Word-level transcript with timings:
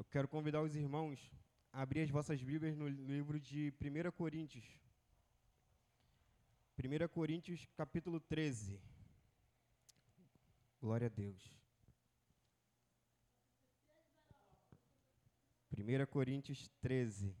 Eu 0.00 0.04
quero 0.06 0.26
convidar 0.26 0.62
os 0.62 0.74
irmãos 0.74 1.30
a 1.70 1.82
abrir 1.82 2.00
as 2.00 2.08
vossas 2.08 2.42
Bíblias 2.42 2.74
no 2.74 2.88
livro 2.88 3.38
de 3.38 3.70
1 3.78 4.10
Coríntios. 4.12 4.64
1 6.78 7.06
Coríntios, 7.08 7.68
capítulo 7.76 8.18
13. 8.18 8.80
Glória 10.80 11.06
a 11.06 11.10
Deus. 11.10 11.54
1 15.70 16.06
Coríntios 16.06 16.66
13. 16.80 17.36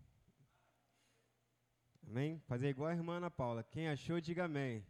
Amém? 2.06 2.40
Fazer 2.40 2.68
igual 2.68 2.90
a 2.90 2.94
irmã 2.94 3.16
Ana 3.16 3.30
Paula. 3.30 3.64
Quem 3.64 3.88
achou, 3.88 4.20
diga 4.20 4.44
amém. 4.44 4.86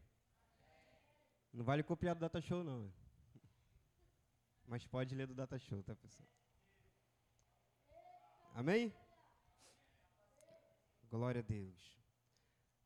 Não 1.53 1.65
vale 1.65 1.85
copiar 1.85 2.17
do 2.17 2.21
Data 2.21 2.41
Show, 2.41 2.65
não. 2.65 2.93
Mas 4.67 4.85
pode 4.89 5.15
ler 5.15 5.29
do 5.29 5.37
Data 5.37 5.57
Show, 5.57 5.85
tá, 5.85 5.95
pessoal? 5.95 6.40
Amém? 8.55 8.93
Glória 11.09 11.41
a 11.41 11.43
Deus. 11.43 11.99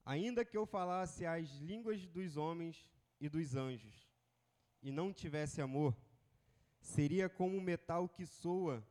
Ainda 0.04 0.44
que 0.44 0.56
eu 0.56 0.66
falasse 0.66 1.24
as 1.24 1.48
línguas 1.56 2.06
dos 2.06 2.36
homens 2.36 2.90
e 3.20 3.28
dos 3.28 3.56
anjos, 3.56 4.08
e 4.82 4.92
não 4.92 5.12
tivesse 5.12 5.62
amor, 5.62 5.96
seria 6.80 7.28
como 7.28 7.60
metal 7.60 8.08
que 8.08 8.26
soa, 8.26 8.86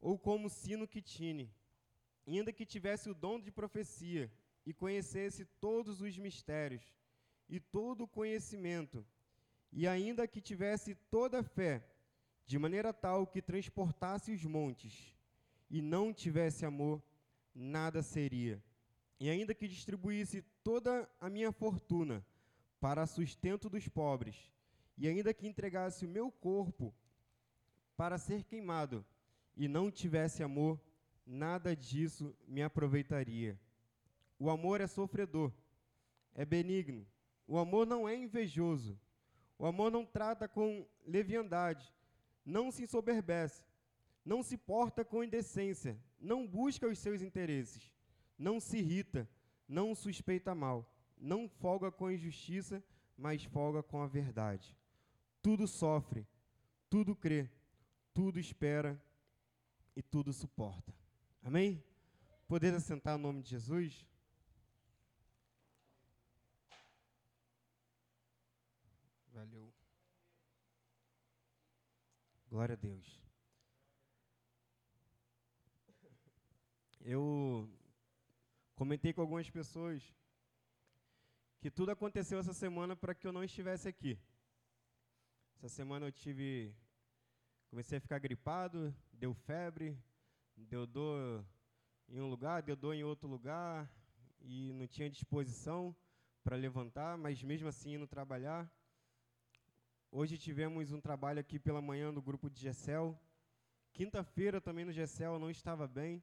ou 0.00 0.16
como 0.16 0.48
sino 0.48 0.86
que 0.86 1.02
tine. 1.02 1.52
Ainda 2.26 2.52
que 2.52 2.64
tivesse 2.64 3.10
o 3.10 3.14
dom 3.14 3.40
de 3.40 3.50
profecia 3.50 4.30
e 4.64 4.72
conhecesse 4.72 5.44
todos 5.44 6.00
os 6.00 6.16
mistérios 6.16 6.84
e 7.48 7.58
todo 7.58 8.04
o 8.04 8.08
conhecimento, 8.08 9.04
e 9.72 9.86
ainda 9.86 10.26
que 10.26 10.40
tivesse 10.40 10.94
toda 11.10 11.40
a 11.40 11.42
fé, 11.42 11.84
de 12.44 12.58
maneira 12.58 12.92
tal 12.92 13.26
que 13.26 13.42
transportasse 13.42 14.32
os 14.32 14.44
montes, 14.44 15.15
e 15.70 15.80
não 15.80 16.12
tivesse 16.12 16.64
amor, 16.64 17.02
nada 17.54 18.02
seria. 18.02 18.62
E 19.18 19.30
ainda 19.30 19.54
que 19.54 19.66
distribuísse 19.66 20.42
toda 20.62 21.08
a 21.20 21.28
minha 21.30 21.50
fortuna 21.52 22.24
para 22.80 23.06
sustento 23.06 23.68
dos 23.68 23.88
pobres, 23.88 24.52
e 24.98 25.08
ainda 25.08 25.32
que 25.34 25.46
entregasse 25.46 26.04
o 26.04 26.08
meu 26.08 26.30
corpo 26.30 26.94
para 27.96 28.18
ser 28.18 28.44
queimado, 28.44 29.04
e 29.56 29.68
não 29.68 29.90
tivesse 29.90 30.42
amor, 30.42 30.78
nada 31.24 31.74
disso 31.74 32.36
me 32.46 32.62
aproveitaria. 32.62 33.58
O 34.38 34.50
amor 34.50 34.80
é 34.80 34.86
sofredor, 34.86 35.50
é 36.34 36.44
benigno. 36.44 37.06
O 37.48 37.58
amor 37.58 37.86
não 37.86 38.08
é 38.08 38.14
invejoso. 38.14 38.98
O 39.58 39.64
amor 39.64 39.90
não 39.90 40.04
trata 40.04 40.46
com 40.46 40.86
leviandade, 41.06 41.90
não 42.44 42.70
se 42.70 42.82
ensoberbece, 42.82 43.64
não 44.26 44.42
se 44.42 44.56
porta 44.56 45.04
com 45.04 45.22
indecência, 45.22 45.96
não 46.18 46.44
busca 46.44 46.88
os 46.88 46.98
seus 46.98 47.22
interesses, 47.22 47.94
não 48.36 48.58
se 48.58 48.78
irrita, 48.78 49.30
não 49.68 49.94
suspeita 49.94 50.52
mal, 50.52 50.92
não 51.16 51.48
folga 51.48 51.92
com 51.92 52.06
a 52.06 52.12
injustiça, 52.12 52.82
mas 53.16 53.44
folga 53.44 53.84
com 53.84 54.02
a 54.02 54.06
verdade. 54.08 54.76
Tudo 55.40 55.68
sofre, 55.68 56.26
tudo 56.90 57.14
crê, 57.14 57.48
tudo 58.12 58.40
espera 58.40 59.00
e 59.94 60.02
tudo 60.02 60.32
suporta. 60.32 60.92
Amém? 61.40 61.80
Poder 62.48 62.74
assentar 62.74 63.16
no 63.16 63.22
nome 63.22 63.42
de 63.42 63.50
Jesus? 63.50 64.04
Valeu. 69.32 69.72
Glória 72.48 72.72
a 72.72 72.76
Deus. 72.76 73.25
Eu 77.08 77.70
comentei 78.74 79.12
com 79.12 79.20
algumas 79.20 79.48
pessoas 79.48 80.12
que 81.60 81.70
tudo 81.70 81.92
aconteceu 81.92 82.40
essa 82.40 82.52
semana 82.52 82.96
para 82.96 83.14
que 83.14 83.24
eu 83.28 83.32
não 83.32 83.44
estivesse 83.44 83.86
aqui. 83.86 84.18
Essa 85.54 85.68
semana 85.68 86.06
eu 86.06 86.10
tive. 86.10 86.74
Comecei 87.70 87.98
a 87.98 88.00
ficar 88.00 88.18
gripado, 88.18 88.92
deu 89.12 89.32
febre, 89.32 89.96
deu 90.56 90.84
dor 90.84 91.46
em 92.08 92.20
um 92.20 92.28
lugar, 92.28 92.60
deu 92.60 92.74
dor 92.74 92.92
em 92.92 93.04
outro 93.04 93.28
lugar, 93.28 93.88
e 94.40 94.72
não 94.72 94.88
tinha 94.88 95.08
disposição 95.08 95.94
para 96.42 96.56
levantar, 96.56 97.16
mas 97.16 97.40
mesmo 97.40 97.68
assim 97.68 97.94
indo 97.94 98.08
trabalhar. 98.08 98.68
Hoje 100.10 100.36
tivemos 100.36 100.90
um 100.90 101.00
trabalho 101.00 101.38
aqui 101.38 101.56
pela 101.60 101.80
manhã 101.80 102.12
do 102.12 102.20
grupo 102.20 102.50
de 102.50 102.60
Gessel. 102.62 103.16
Quinta-feira 103.92 104.60
também 104.60 104.84
no 104.84 104.90
Gessel 104.92 105.34
eu 105.34 105.38
não 105.38 105.50
estava 105.50 105.86
bem. 105.86 106.20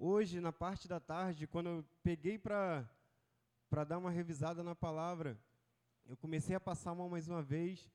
Hoje, 0.00 0.40
na 0.40 0.52
parte 0.52 0.86
da 0.86 1.00
tarde, 1.00 1.48
quando 1.48 1.68
eu 1.70 1.84
peguei 2.04 2.38
para 2.38 2.88
dar 3.84 3.98
uma 3.98 4.12
revisada 4.12 4.62
na 4.62 4.72
palavra, 4.72 5.36
eu 6.06 6.16
comecei 6.16 6.54
a 6.54 6.60
passar 6.60 6.94
mal 6.94 7.08
mais 7.08 7.26
uma 7.26 7.42
vez. 7.42 7.90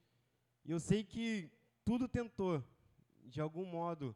E 0.65 0.71
eu 0.71 0.81
sei 0.81 1.05
que 1.05 1.49
tudo 1.85 2.09
tentou, 2.09 2.61
de 3.23 3.39
algum 3.39 3.65
modo, 3.65 4.13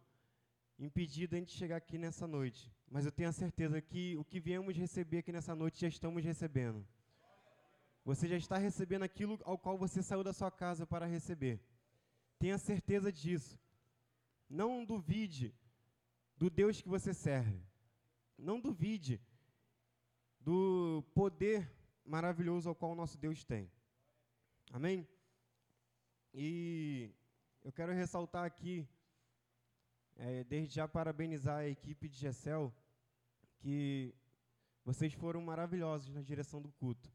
impedir 0.78 1.30
a 1.32 1.38
gente 1.38 1.54
chegar 1.54 1.78
aqui 1.78 1.98
nessa 1.98 2.28
noite. 2.28 2.70
Mas 2.92 3.06
eu 3.06 3.12
tenho 3.12 3.30
a 3.30 3.32
certeza 3.34 3.82
que 3.82 4.18
o 4.18 4.26
que 4.26 4.42
viemos 4.42 4.76
receber 4.76 5.20
aqui 5.20 5.32
nessa 5.32 5.56
noite 5.56 5.80
já 5.80 5.88
estamos 5.88 6.22
recebendo. 6.22 6.86
Você 8.04 8.28
já 8.28 8.36
está 8.36 8.58
recebendo 8.58 9.04
aquilo 9.04 9.40
ao 9.46 9.58
qual 9.58 9.78
você 9.78 10.04
saiu 10.04 10.26
da 10.26 10.34
sua 10.34 10.52
casa 10.52 10.86
para 10.86 11.06
receber. 11.06 11.62
Tenha 12.38 12.58
certeza 12.58 13.14
disso. 13.14 13.58
Não 14.50 14.84
duvide 14.84 15.56
do 16.36 16.50
Deus 16.50 16.82
que 16.82 16.90
você 16.90 17.14
serve. 17.14 17.66
Não 18.38 18.60
duvide 18.60 19.20
do 20.40 21.04
poder 21.14 21.70
maravilhoso 22.06 22.70
ao 22.70 22.76
qual 22.76 22.92
o 22.92 22.96
nosso 22.96 23.18
Deus 23.18 23.44
tem. 23.44 23.70
Amém? 24.72 25.08
E 26.34 27.12
eu 27.64 27.72
quero 27.72 27.92
ressaltar 27.94 28.46
aqui, 28.46 28.88
é, 30.16 30.44
desde 30.44 30.76
já 30.76 30.88
parabenizar 30.88 31.58
a 31.58 31.68
equipe 31.68 32.08
de 32.08 32.18
Gessel, 32.18 32.74
que 33.58 34.14
vocês 34.86 35.14
foram 35.14 35.42
maravilhosos 35.42 36.14
na 36.14 36.22
direção 36.22 36.62
do 36.62 36.72
culto. 36.74 37.12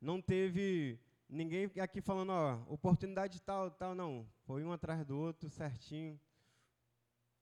Não 0.00 0.20
teve 0.20 0.98
ninguém 1.28 1.70
aqui 1.80 2.00
falando, 2.00 2.30
ó, 2.30 2.60
oportunidade 2.66 3.40
tal, 3.40 3.70
tal, 3.70 3.94
não. 3.94 4.28
Foi 4.44 4.64
um 4.64 4.72
atrás 4.72 5.06
do 5.06 5.16
outro, 5.16 5.48
certinho. 5.48 6.20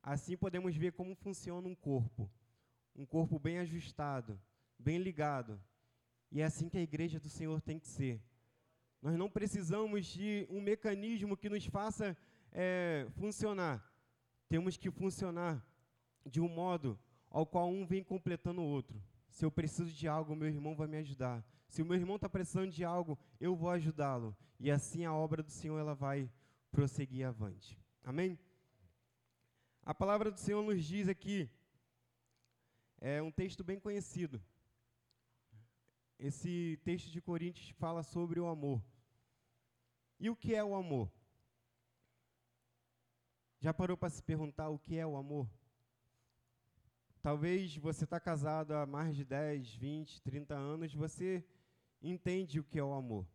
Assim 0.03 0.37
podemos 0.37 0.77
ver 0.77 0.93
como 0.93 1.15
funciona 1.15 1.67
um 1.67 1.75
corpo 1.75 2.31
um 3.01 3.07
corpo 3.07 3.39
bem 3.39 3.59
ajustado, 3.59 4.39
bem 4.79 4.99
ligado. 4.99 5.59
E 6.31 6.43
é 6.43 6.45
assim 6.45 6.69
que 6.69 6.77
a 6.77 6.83
igreja 6.83 7.19
do 7.19 7.31
Senhor 7.31 7.59
tem 7.63 7.79
que 7.79 7.89
ser. 7.89 8.23
Nós 9.01 9.17
não 9.17 9.31
precisamos 9.31 10.05
de 10.05 10.47
um 10.51 10.61
mecanismo 10.61 11.35
que 11.35 11.49
nos 11.49 11.65
faça 11.65 12.15
é, 12.53 13.07
funcionar. 13.13 13.83
Temos 14.51 14.77
que 14.77 14.91
funcionar 14.91 15.67
de 16.27 16.43
um 16.43 16.49
modo 16.49 16.99
ao 17.31 17.47
qual 17.47 17.71
um 17.71 17.87
vem 17.87 18.05
completando 18.05 18.61
o 18.61 18.67
outro. 18.67 19.03
Se 19.31 19.47
eu 19.47 19.51
preciso 19.51 19.91
de 19.91 20.07
algo, 20.07 20.37
meu 20.37 20.49
irmão 20.49 20.77
vai 20.77 20.87
me 20.87 20.99
ajudar. 20.99 21.43
Se 21.69 21.81
o 21.81 21.87
meu 21.87 21.97
irmão 21.97 22.17
está 22.17 22.29
precisando 22.29 22.71
de 22.71 22.85
algo, 22.85 23.19
eu 23.41 23.57
vou 23.57 23.71
ajudá-lo. 23.71 24.37
E 24.59 24.71
assim 24.71 25.07
a 25.07 25.15
obra 25.15 25.43
do 25.43 25.51
Senhor 25.51 25.79
ela 25.79 25.95
vai 25.95 26.31
prosseguir 26.71 27.27
avante. 27.27 27.81
Amém? 28.05 28.39
A 29.83 29.95
palavra 29.95 30.31
do 30.31 30.39
Senhor 30.39 30.63
nos 30.63 30.85
diz 30.85 31.09
aqui 31.09 31.49
é 33.01 33.23
um 33.23 33.31
texto 33.31 33.65
bem 33.65 33.81
conhecido. 33.81 34.43
Esse 36.19 36.79
texto 36.85 37.11
de 37.11 37.21
Coríntios 37.21 37.71
fala 37.79 38.03
sobre 38.03 38.39
o 38.39 38.47
amor. 38.47 38.83
E 40.19 40.29
o 40.29 40.37
que 40.37 40.55
é 40.55 40.63
o 40.63 40.75
amor? 40.75 41.11
Já 43.59 43.73
parou 43.73 43.97
para 43.97 44.11
se 44.11 44.23
perguntar 44.23 44.69
o 44.69 44.79
que 44.79 44.99
é 44.99 45.07
o 45.07 45.17
amor? 45.17 45.49
Talvez 47.23 47.77
você 47.77 48.05
está 48.05 48.21
casado 48.21 48.73
há 48.73 48.87
mais 48.87 49.17
de 49.17 49.25
10, 49.25 49.75
20, 49.75 50.23
30 50.23 50.55
anos, 50.55 50.95
você 50.95 51.45
entende 52.03 52.61
o 52.61 52.65
que 52.65 52.79
é 52.79 52.85
o 52.85 52.93
amor. 52.93 53.27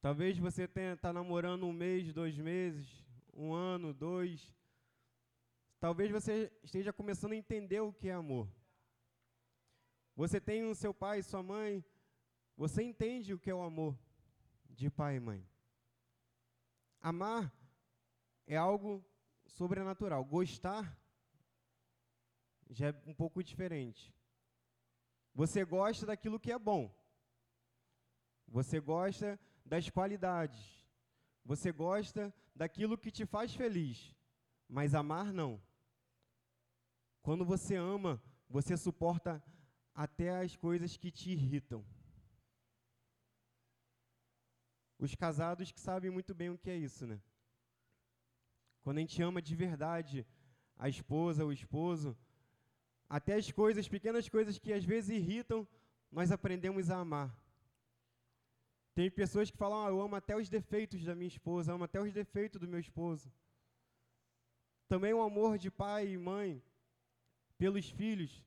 Talvez 0.00 0.38
você 0.38 0.64
está 0.64 1.12
namorando 1.12 1.66
um 1.66 1.72
mês, 1.72 2.12
dois 2.12 2.36
meses, 2.38 3.06
um 3.34 3.52
ano, 3.52 3.92
dois, 3.92 4.54
Talvez 5.80 6.10
você 6.10 6.52
esteja 6.62 6.92
começando 6.92 7.32
a 7.32 7.36
entender 7.36 7.80
o 7.80 7.92
que 7.92 8.08
é 8.08 8.12
amor. 8.12 8.46
Você 10.14 10.38
tem 10.38 10.64
o 10.64 10.74
seu 10.74 10.92
pai 10.92 11.22
sua 11.22 11.42
mãe, 11.42 11.82
você 12.54 12.82
entende 12.82 13.32
o 13.32 13.38
que 13.38 13.48
é 13.48 13.54
o 13.54 13.62
amor 13.62 13.98
de 14.68 14.90
pai 14.90 15.16
e 15.16 15.20
mãe. 15.20 15.48
Amar 17.00 17.50
é 18.46 18.58
algo 18.58 19.02
sobrenatural. 19.46 20.22
Gostar 20.22 21.00
já 22.68 22.88
é 22.88 22.94
um 23.06 23.14
pouco 23.14 23.42
diferente. 23.42 24.14
Você 25.34 25.64
gosta 25.64 26.04
daquilo 26.04 26.38
que 26.38 26.52
é 26.52 26.58
bom. 26.58 26.94
Você 28.46 28.78
gosta 28.80 29.40
das 29.64 29.88
qualidades. 29.88 30.86
Você 31.42 31.72
gosta 31.72 32.34
daquilo 32.54 32.98
que 32.98 33.10
te 33.10 33.24
faz 33.24 33.54
feliz. 33.54 34.14
Mas 34.68 34.94
amar 34.94 35.32
não. 35.32 35.58
Quando 37.22 37.44
você 37.44 37.76
ama, 37.76 38.22
você 38.48 38.76
suporta 38.76 39.42
até 39.94 40.30
as 40.40 40.56
coisas 40.56 40.96
que 40.96 41.10
te 41.10 41.30
irritam. 41.30 41.84
Os 44.98 45.14
casados 45.14 45.70
que 45.72 45.80
sabem 45.80 46.10
muito 46.10 46.34
bem 46.34 46.50
o 46.50 46.58
que 46.58 46.70
é 46.70 46.76
isso, 46.76 47.06
né? 47.06 47.20
Quando 48.82 48.98
a 48.98 49.00
gente 49.00 49.22
ama 49.22 49.40
de 49.42 49.54
verdade 49.54 50.26
a 50.76 50.88
esposa, 50.88 51.44
o 51.44 51.52
esposo, 51.52 52.16
até 53.08 53.34
as 53.34 53.50
coisas, 53.50 53.88
pequenas 53.88 54.28
coisas 54.28 54.58
que 54.58 54.72
às 54.72 54.84
vezes 54.84 55.10
irritam, 55.10 55.68
nós 56.10 56.32
aprendemos 56.32 56.90
a 56.90 56.98
amar. 56.98 57.30
Tem 58.94 59.10
pessoas 59.10 59.50
que 59.50 59.56
falam, 59.56 59.84
ah, 59.84 59.90
eu 59.90 60.00
amo 60.00 60.16
até 60.16 60.36
os 60.36 60.48
defeitos 60.48 61.04
da 61.04 61.14
minha 61.14 61.28
esposa, 61.28 61.72
amo 61.72 61.84
até 61.84 62.00
os 62.00 62.12
defeitos 62.12 62.60
do 62.60 62.66
meu 62.66 62.80
esposo. 62.80 63.30
Também 64.88 65.12
o 65.12 65.22
amor 65.22 65.58
de 65.58 65.70
pai 65.70 66.08
e 66.08 66.18
mãe 66.18 66.62
pelos 67.60 67.90
filhos. 67.90 68.42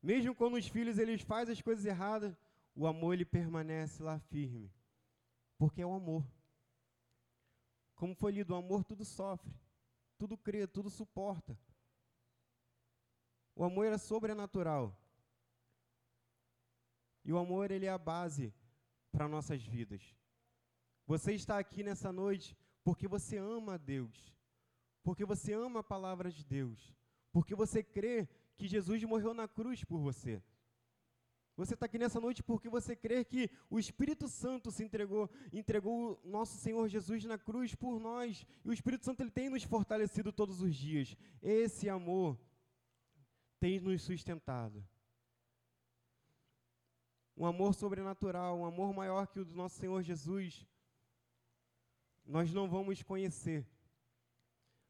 Mesmo 0.00 0.32
quando 0.32 0.54
os 0.54 0.68
filhos 0.68 0.96
eles 0.96 1.22
fazem 1.22 1.52
as 1.52 1.60
coisas 1.60 1.84
erradas, 1.84 2.38
o 2.72 2.86
amor 2.86 3.14
ele 3.14 3.24
permanece 3.24 4.00
lá 4.00 4.20
firme. 4.20 4.72
Porque 5.58 5.82
é 5.82 5.86
o 5.86 5.92
amor. 5.92 6.24
Como 7.96 8.14
foi 8.14 8.30
lido, 8.30 8.52
o 8.52 8.56
amor 8.56 8.84
tudo 8.84 9.04
sofre, 9.04 9.52
tudo 10.16 10.38
crê, 10.38 10.68
tudo 10.68 10.88
suporta. 10.88 11.58
O 13.56 13.64
amor 13.64 13.86
é 13.86 13.98
sobrenatural. 13.98 14.96
E 17.24 17.32
o 17.32 17.38
amor 17.38 17.72
ele 17.72 17.86
é 17.86 17.90
a 17.90 17.98
base 17.98 18.54
para 19.10 19.26
nossas 19.26 19.64
vidas. 19.64 20.14
Você 21.08 21.32
está 21.32 21.58
aqui 21.58 21.82
nessa 21.82 22.12
noite 22.12 22.56
porque 22.84 23.08
você 23.08 23.36
ama 23.36 23.74
a 23.74 23.78
Deus, 23.78 24.32
porque 25.02 25.24
você 25.24 25.54
ama 25.54 25.80
a 25.80 25.82
palavra 25.82 26.30
de 26.30 26.44
Deus, 26.44 26.96
porque 27.32 27.54
você 27.54 27.82
crê 27.82 28.28
que 28.56 28.66
Jesus 28.66 29.02
morreu 29.04 29.34
na 29.34 29.46
cruz 29.46 29.84
por 29.84 29.98
você. 29.98 30.42
Você 31.58 31.74
está 31.74 31.86
aqui 31.86 31.98
nessa 31.98 32.20
noite 32.20 32.40
porque 32.40 32.68
você 32.68 32.94
crê 32.94 33.24
que 33.24 33.50
o 33.68 33.80
Espírito 33.80 34.28
Santo 34.28 34.70
se 34.70 34.84
entregou, 34.84 35.28
entregou 35.52 36.20
o 36.22 36.28
nosso 36.28 36.56
Senhor 36.56 36.88
Jesus 36.88 37.24
na 37.24 37.36
cruz 37.36 37.74
por 37.74 37.98
nós. 37.98 38.46
E 38.64 38.68
o 38.68 38.72
Espírito 38.72 39.04
Santo 39.04 39.22
ele 39.22 39.30
tem 39.30 39.50
nos 39.50 39.64
fortalecido 39.64 40.32
todos 40.32 40.62
os 40.62 40.76
dias. 40.76 41.16
Esse 41.42 41.88
amor 41.88 42.38
tem 43.58 43.80
nos 43.80 44.02
sustentado. 44.02 44.86
Um 47.36 47.44
amor 47.44 47.74
sobrenatural, 47.74 48.60
um 48.60 48.64
amor 48.64 48.94
maior 48.94 49.26
que 49.26 49.40
o 49.40 49.44
do 49.44 49.56
nosso 49.56 49.80
Senhor 49.80 50.00
Jesus. 50.00 50.64
Nós 52.24 52.52
não 52.52 52.68
vamos 52.68 53.02
conhecer, 53.02 53.66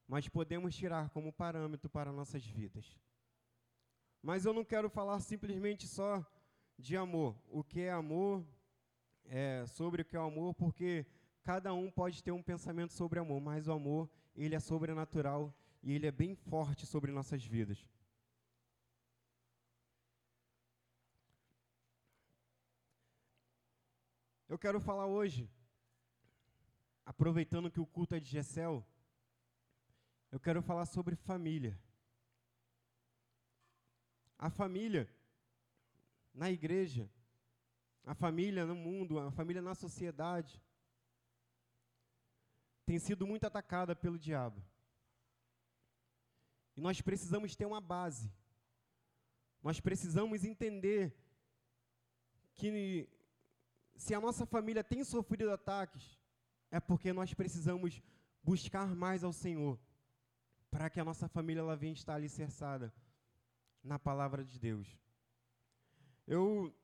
mas 0.09 0.27
podemos 0.27 0.75
tirar 0.75 1.11
como 1.11 1.31
parâmetro 1.31 1.91
para 1.91 2.11
nossas 2.11 2.43
vidas. 2.43 2.99
Mas 4.23 4.47
eu 4.47 4.55
não 4.55 4.65
quero 4.65 4.89
falar 4.89 5.21
simplesmente 5.21 5.87
só 5.87 6.27
de 6.79 6.97
amor. 6.97 7.37
O 7.51 7.63
que 7.63 7.83
é 7.83 7.93
amor, 7.93 8.43
é, 9.27 9.67
sobre 9.67 10.01
o 10.01 10.05
que 10.05 10.17
é 10.17 10.21
o 10.21 10.25
amor, 10.25 10.55
porque 10.55 11.07
cada 11.43 11.75
um 11.75 11.91
pode 11.91 12.25
ter 12.25 12.33
um 12.33 12.43
pensamento 12.43 12.95
sobre 12.95 13.19
amor, 13.19 13.39
mas 13.41 13.69
o 13.69 13.73
amor, 13.73 14.11
ele 14.35 14.55
é 14.55 14.61
sobrenatural 14.61 15.55
e 15.83 15.93
ele 15.93 16.07
é 16.07 16.11
bem 16.11 16.35
forte 16.35 16.87
sobre 16.87 17.13
nossas 17.13 17.45
vidas. 17.45 17.87
Eu 24.49 24.59
quero 24.59 24.81
falar 24.81 25.05
hoje, 25.05 25.51
aproveitando 27.05 27.71
que 27.71 27.79
o 27.79 27.87
culto 27.87 28.15
é 28.15 28.21
de 28.21 28.31
Gessel, 28.31 28.83
eu 30.31 30.39
quero 30.39 30.63
falar 30.63 30.87
sobre 30.87 31.17
família. 31.17 31.79
A 34.39 34.51
família 34.51 35.09
na 36.33 36.51
igreja, 36.51 37.11
a 38.05 38.15
família 38.15 38.65
no 38.65 38.75
mundo, 38.75 39.19
a 39.19 39.31
família 39.31 39.61
na 39.61 39.75
sociedade, 39.75 40.63
tem 42.87 42.99
sido 42.99 43.27
muito 43.27 43.45
atacada 43.45 43.95
pelo 43.95 44.19
diabo. 44.19 44.63
E 46.77 46.81
nós 46.81 47.01
precisamos 47.01 47.57
ter 47.57 47.67
uma 47.67 47.81
base. 47.81 48.33
Nós 49.63 49.81
precisamos 49.81 50.45
entender 50.45 51.15
que 52.55 53.09
se 53.97 54.15
a 54.15 54.21
nossa 54.21 54.47
família 54.47 54.85
tem 54.85 55.03
sofrido 55.03 55.51
ataques, 55.51 56.19
é 56.71 56.79
porque 56.79 57.13
nós 57.13 57.35
precisamos 57.35 58.01
buscar 58.43 58.95
mais 58.95 59.25
ao 59.25 59.33
Senhor, 59.33 59.79
para 60.71 60.91
que 60.91 61.01
a 61.01 61.05
nossa 61.05 61.29
família 61.29 61.61
ela 61.61 61.77
venha 61.77 61.93
estar 61.93 62.15
alicerçada 62.15 62.93
na 63.83 63.99
palavra 63.99 64.45
de 64.45 64.59
Deus. 64.59 64.99
Eu, 66.27 66.75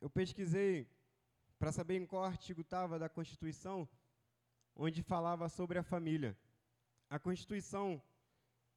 eu 0.00 0.08
pesquisei 0.08 0.88
para 1.58 1.72
saber 1.72 1.96
em 1.96 2.06
qual 2.06 2.24
artigo 2.24 2.62
estava 2.62 2.98
da 2.98 3.08
Constituição, 3.08 3.88
onde 4.74 5.02
falava 5.02 5.48
sobre 5.48 5.78
a 5.78 5.82
família. 5.82 6.36
A 7.08 7.18
Constituição, 7.18 8.02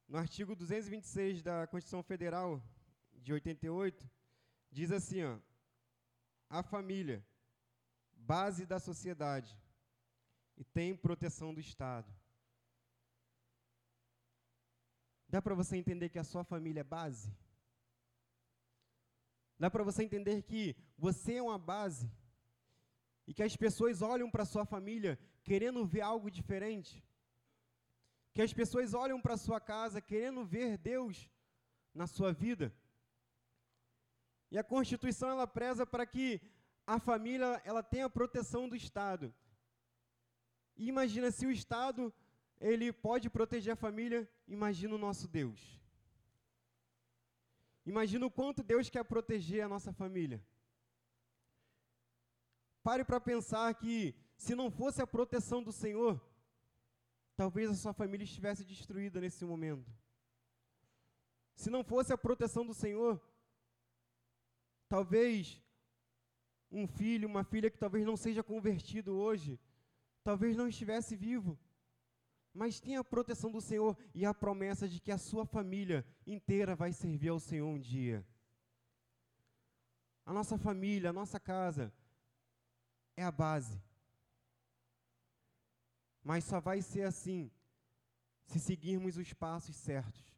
no 0.06 0.18
artigo 0.18 0.54
226 0.54 1.42
da 1.42 1.66
Constituição 1.66 2.02
Federal 2.02 2.62
de 3.14 3.32
88, 3.32 4.08
diz 4.70 4.92
assim: 4.92 5.24
ó, 5.24 5.38
a 6.48 6.62
família, 6.62 7.24
base 8.12 8.66
da 8.66 8.78
sociedade, 8.78 9.58
e 10.56 10.64
tem 10.64 10.96
proteção 10.96 11.54
do 11.54 11.60
Estado. 11.60 12.12
Dá 15.28 15.42
para 15.42 15.54
você 15.54 15.76
entender 15.76 16.08
que 16.08 16.18
a 16.18 16.24
sua 16.24 16.42
família 16.42 16.80
é 16.80 16.84
base? 16.84 17.30
Dá 19.58 19.70
para 19.70 19.84
você 19.84 20.02
entender 20.02 20.42
que 20.42 20.76
você 20.96 21.34
é 21.34 21.42
uma 21.42 21.58
base 21.58 22.10
e 23.26 23.34
que 23.34 23.42
as 23.42 23.56
pessoas 23.56 24.00
olham 24.00 24.30
para 24.30 24.44
sua 24.44 24.64
família 24.64 25.18
querendo 25.42 25.84
ver 25.84 26.00
algo 26.00 26.30
diferente. 26.30 27.04
Que 28.32 28.40
as 28.40 28.52
pessoas 28.52 28.94
olham 28.94 29.20
para 29.20 29.36
sua 29.36 29.60
casa 29.60 30.00
querendo 30.00 30.44
ver 30.44 30.78
Deus 30.78 31.28
na 31.92 32.06
sua 32.06 32.32
vida. 32.32 32.72
E 34.50 34.56
a 34.56 34.64
Constituição 34.64 35.28
ela 35.28 35.46
preza 35.46 35.84
para 35.84 36.06
que 36.06 36.40
a 36.86 36.98
família 36.98 37.60
ela 37.64 37.82
tenha 37.82 38.06
a 38.06 38.10
proteção 38.10 38.66
do 38.68 38.76
Estado. 38.76 39.34
E 40.74 40.88
imagina 40.88 41.30
se 41.30 41.44
o 41.44 41.50
Estado 41.50 42.14
ele 42.60 42.92
pode 42.92 43.30
proteger 43.30 43.72
a 43.72 43.76
família, 43.76 44.28
imagina 44.46 44.94
o 44.94 44.98
nosso 44.98 45.28
Deus. 45.28 45.80
Imagina 47.86 48.26
o 48.26 48.30
quanto 48.30 48.62
Deus 48.62 48.90
quer 48.90 49.04
proteger 49.04 49.62
a 49.64 49.68
nossa 49.68 49.92
família. 49.92 50.44
Pare 52.82 53.04
para 53.04 53.20
pensar 53.20 53.72
que, 53.74 54.14
se 54.36 54.54
não 54.54 54.70
fosse 54.70 55.00
a 55.00 55.06
proteção 55.06 55.62
do 55.62 55.72
Senhor, 55.72 56.20
talvez 57.36 57.70
a 57.70 57.74
sua 57.74 57.92
família 57.92 58.24
estivesse 58.24 58.64
destruída 58.64 59.20
nesse 59.20 59.44
momento. 59.44 59.90
Se 61.54 61.70
não 61.70 61.82
fosse 61.82 62.12
a 62.12 62.18
proteção 62.18 62.66
do 62.66 62.74
Senhor, 62.74 63.20
talvez 64.88 65.62
um 66.70 66.86
filho, 66.86 67.28
uma 67.28 67.44
filha 67.44 67.70
que 67.70 67.78
talvez 67.78 68.04
não 68.04 68.16
seja 68.16 68.42
convertido 68.42 69.14
hoje, 69.14 69.58
talvez 70.22 70.56
não 70.56 70.68
estivesse 70.68 71.16
vivo 71.16 71.58
mas 72.52 72.80
tenha 72.80 73.00
a 73.00 73.04
proteção 73.04 73.50
do 73.50 73.60
Senhor 73.60 73.96
e 74.14 74.24
a 74.24 74.34
promessa 74.34 74.88
de 74.88 75.00
que 75.00 75.12
a 75.12 75.18
sua 75.18 75.44
família 75.46 76.04
inteira 76.26 76.74
vai 76.74 76.92
servir 76.92 77.28
ao 77.28 77.38
Senhor 77.38 77.68
um 77.68 77.78
dia. 77.78 78.26
A 80.24 80.32
nossa 80.32 80.58
família, 80.58 81.10
a 81.10 81.12
nossa 81.12 81.38
casa 81.40 81.92
é 83.16 83.24
a 83.24 83.30
base. 83.30 83.80
Mas 86.22 86.44
só 86.44 86.60
vai 86.60 86.82
ser 86.82 87.02
assim 87.02 87.50
se 88.44 88.58
seguirmos 88.58 89.16
os 89.16 89.32
passos 89.32 89.76
certos. 89.76 90.36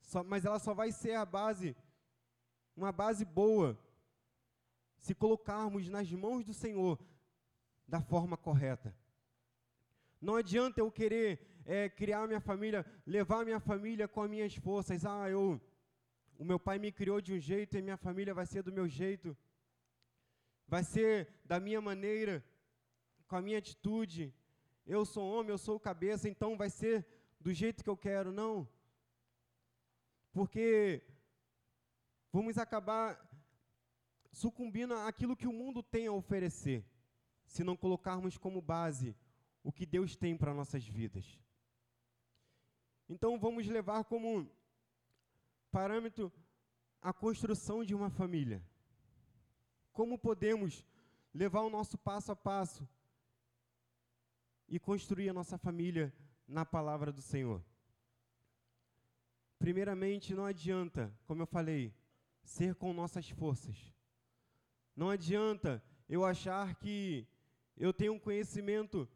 Só, 0.00 0.22
mas 0.22 0.44
ela 0.44 0.58
só 0.58 0.74
vai 0.74 0.92
ser 0.92 1.14
a 1.14 1.24
base, 1.24 1.76
uma 2.76 2.92
base 2.92 3.24
boa, 3.24 3.78
se 4.98 5.14
colocarmos 5.14 5.88
nas 5.88 6.10
mãos 6.12 6.44
do 6.44 6.52
Senhor 6.52 6.98
da 7.86 8.00
forma 8.00 8.36
correta. 8.36 8.94
Não 10.24 10.36
adianta 10.36 10.80
eu 10.80 10.90
querer 10.90 11.38
é, 11.66 11.86
criar 11.90 12.26
minha 12.26 12.40
família, 12.40 12.80
levar 13.06 13.44
minha 13.44 13.60
família 13.60 14.08
com 14.08 14.22
as 14.22 14.30
minhas 14.30 14.54
forças. 14.54 15.04
Ah, 15.04 15.28
eu, 15.28 15.60
o 16.38 16.44
meu 16.50 16.58
pai 16.58 16.78
me 16.78 16.90
criou 16.90 17.20
de 17.20 17.34
um 17.34 17.38
jeito 17.38 17.76
e 17.76 17.82
minha 17.82 17.98
família 17.98 18.32
vai 18.32 18.46
ser 18.46 18.62
do 18.62 18.72
meu 18.72 18.88
jeito. 18.88 19.36
Vai 20.66 20.82
ser 20.82 21.28
da 21.44 21.60
minha 21.60 21.78
maneira, 21.78 22.42
com 23.28 23.36
a 23.36 23.42
minha 23.42 23.58
atitude. 23.58 24.34
Eu 24.86 25.04
sou 25.04 25.30
homem, 25.30 25.50
eu 25.50 25.58
sou 25.58 25.78
cabeça, 25.78 26.26
então 26.26 26.56
vai 26.56 26.70
ser 26.70 27.06
do 27.38 27.52
jeito 27.52 27.84
que 27.84 27.90
eu 27.90 27.96
quero. 27.96 28.32
Não. 28.32 28.66
Porque 30.32 31.02
vamos 32.32 32.56
acabar 32.56 33.06
sucumbindo 34.32 34.94
àquilo 34.94 35.36
que 35.36 35.46
o 35.46 35.52
mundo 35.52 35.82
tem 35.82 36.06
a 36.06 36.12
oferecer, 36.12 36.82
se 37.44 37.62
não 37.62 37.76
colocarmos 37.76 38.38
como 38.38 38.62
base 38.62 39.14
o 39.64 39.72
que 39.72 39.86
Deus 39.86 40.14
tem 40.14 40.36
para 40.36 40.54
nossas 40.54 40.86
vidas. 40.86 41.40
Então 43.08 43.38
vamos 43.38 43.66
levar 43.66 44.04
como 44.04 44.48
parâmetro 45.72 46.32
a 47.00 47.12
construção 47.12 47.82
de 47.82 47.94
uma 47.94 48.10
família. 48.10 48.62
Como 49.92 50.18
podemos 50.18 50.84
levar 51.32 51.62
o 51.62 51.70
nosso 51.70 51.98
passo 51.98 52.30
a 52.30 52.36
passo 52.36 52.88
e 54.68 54.78
construir 54.78 55.30
a 55.30 55.34
nossa 55.34 55.58
família 55.58 56.14
na 56.46 56.64
palavra 56.64 57.10
do 57.10 57.22
Senhor? 57.22 57.64
Primeiramente, 59.58 60.34
não 60.34 60.44
adianta, 60.44 61.12
como 61.26 61.42
eu 61.42 61.46
falei, 61.46 61.94
ser 62.42 62.74
com 62.74 62.92
nossas 62.92 63.30
forças. 63.30 63.94
Não 64.94 65.08
adianta 65.08 65.82
eu 66.08 66.24
achar 66.24 66.74
que 66.74 67.26
eu 67.76 67.92
tenho 67.92 68.12
um 68.12 68.18
conhecimento, 68.18 69.08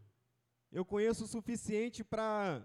eu 0.71 0.85
conheço 0.85 1.25
o 1.25 1.29
suficiente 1.29 2.05
para 2.05 2.63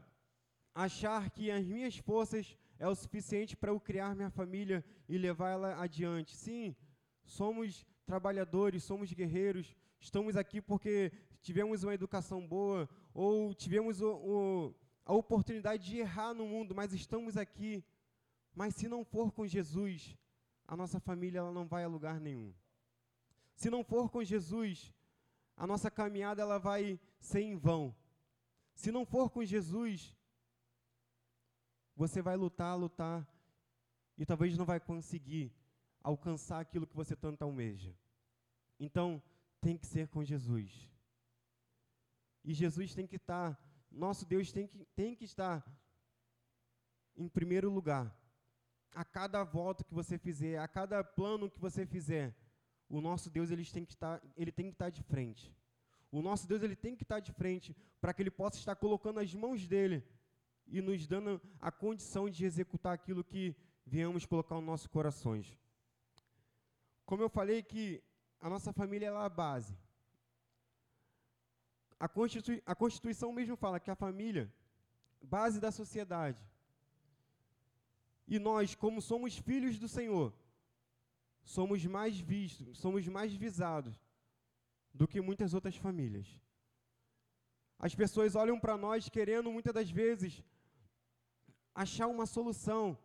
achar 0.75 1.29
que 1.29 1.49
as 1.49 1.65
minhas 1.65 1.97
forças 1.97 2.57
é 2.77 2.87
o 2.87 2.95
suficiente 2.95 3.55
para 3.55 3.71
eu 3.71 3.79
criar 3.79 4.15
minha 4.15 4.29
família 4.29 4.83
e 5.07 5.17
levar 5.17 5.51
ela 5.51 5.81
adiante. 5.81 6.35
Sim, 6.35 6.75
somos 7.23 7.85
trabalhadores, 8.05 8.83
somos 8.83 9.11
guerreiros, 9.13 9.75
estamos 9.99 10.35
aqui 10.35 10.61
porque 10.61 11.11
tivemos 11.41 11.83
uma 11.83 11.93
educação 11.93 12.45
boa 12.45 12.89
ou 13.13 13.53
tivemos 13.53 14.01
o, 14.01 14.13
o, 14.15 14.75
a 15.05 15.13
oportunidade 15.13 15.85
de 15.85 15.97
errar 15.99 16.33
no 16.33 16.45
mundo, 16.45 16.75
mas 16.75 16.93
estamos 16.93 17.37
aqui. 17.37 17.83
Mas 18.53 18.75
se 18.75 18.87
não 18.87 19.03
for 19.05 19.31
com 19.31 19.47
Jesus, 19.47 20.15
a 20.67 20.75
nossa 20.75 20.99
família 20.99 21.39
ela 21.39 21.51
não 21.51 21.65
vai 21.65 21.83
a 21.83 21.87
lugar 21.87 22.19
nenhum. 22.19 22.53
Se 23.55 23.69
não 23.69 23.83
for 23.83 24.09
com 24.09 24.23
Jesus, 24.23 24.93
a 25.55 25.65
nossa 25.65 25.89
caminhada 25.89 26.41
ela 26.41 26.57
vai 26.57 26.99
ser 27.25 27.41
em 27.41 27.55
vão. 27.55 27.95
Se 28.73 28.91
não 28.91 29.05
for 29.05 29.29
com 29.29 29.43
Jesus, 29.43 30.15
você 31.95 32.21
vai 32.21 32.35
lutar, 32.35 32.77
lutar 32.77 33.27
e 34.17 34.25
talvez 34.25 34.57
não 34.57 34.65
vai 34.65 34.79
conseguir 34.79 35.53
alcançar 36.01 36.59
aquilo 36.59 36.87
que 36.87 36.95
você 36.95 37.15
tanto 37.15 37.43
almeja. 37.43 37.95
Então, 38.79 39.21
tem 39.61 39.77
que 39.77 39.87
ser 39.87 40.07
com 40.09 40.23
Jesus. 40.23 40.91
E 42.43 42.53
Jesus 42.53 42.93
tem 42.93 43.07
que 43.07 43.15
estar, 43.15 43.57
nosso 43.89 44.25
Deus 44.25 44.51
tem 44.51 44.67
que, 44.67 44.85
tem 44.95 45.15
que 45.15 45.23
estar 45.23 45.65
em 47.15 47.29
primeiro 47.29 47.69
lugar. 47.69 48.13
A 48.93 49.05
cada 49.05 49.43
volta 49.43 49.83
que 49.83 49.93
você 49.93 50.17
fizer, 50.17 50.59
a 50.59 50.67
cada 50.67 51.03
plano 51.03 51.49
que 51.49 51.59
você 51.59 51.85
fizer, 51.85 52.35
o 52.89 52.99
nosso 52.99 53.29
Deus 53.29 53.49
ele 53.49 53.65
tem 53.65 53.85
que 53.85 53.93
estar, 53.93 54.21
ele 54.35 54.51
tem 54.51 54.67
que 54.67 54.73
estar 54.73 54.89
de 54.89 55.01
frente. 55.01 55.55
O 56.13 56.21
nosso 56.21 56.47
Deus 56.47 56.61
ele 56.61 56.75
tem 56.75 56.95
que 56.95 57.01
estar 57.01 57.19
de 57.19 57.31
frente 57.31 57.75
para 57.99 58.13
que 58.13 58.21
ele 58.21 58.29
possa 58.29 58.59
estar 58.59 58.75
colocando 58.75 59.19
as 59.19 59.33
mãos 59.33 59.65
dele 59.65 60.03
e 60.67 60.79
nos 60.79 61.07
dando 61.07 61.41
a 61.59 61.71
condição 61.71 62.29
de 62.29 62.45
executar 62.45 62.93
aquilo 62.93 63.23
que 63.23 63.55
viemos 63.83 64.23
colocar 64.23 64.53
nos 64.53 64.63
nossos 64.63 64.85
corações. 64.85 65.57
Como 67.03 67.23
eu 67.23 67.29
falei 67.29 67.63
que 67.63 68.03
a 68.39 68.47
nossa 68.47 68.71
família 68.71 69.07
é 69.07 69.09
a 69.09 69.27
base. 69.27 69.75
A, 71.99 72.07
Constitui 72.07 72.61
a 72.63 72.75
Constituição 72.75 73.33
mesmo 73.33 73.55
fala 73.55 73.79
que 73.79 73.89
a 73.89 73.95
família, 73.95 74.53
base 75.19 75.59
da 75.59 75.71
sociedade. 75.71 76.37
E 78.27 78.37
nós, 78.37 78.75
como 78.75 79.01
somos 79.01 79.35
filhos 79.35 79.79
do 79.79 79.87
Senhor, 79.87 80.31
somos 81.43 81.83
mais 81.87 82.19
vistos, 82.19 82.77
somos 82.77 83.07
mais 83.07 83.33
visados 83.33 84.02
do 84.93 85.07
que 85.07 85.19
muitas 85.19 85.53
outras 85.53 85.75
famílias. 85.75 86.39
As 87.79 87.95
pessoas 87.95 88.35
olham 88.35 88.59
para 88.59 88.77
nós 88.77 89.09
querendo 89.09 89.51
muitas 89.51 89.73
das 89.73 89.89
vezes 89.89 90.43
achar 91.73 92.07
uma 92.07 92.25
solução, 92.25 92.97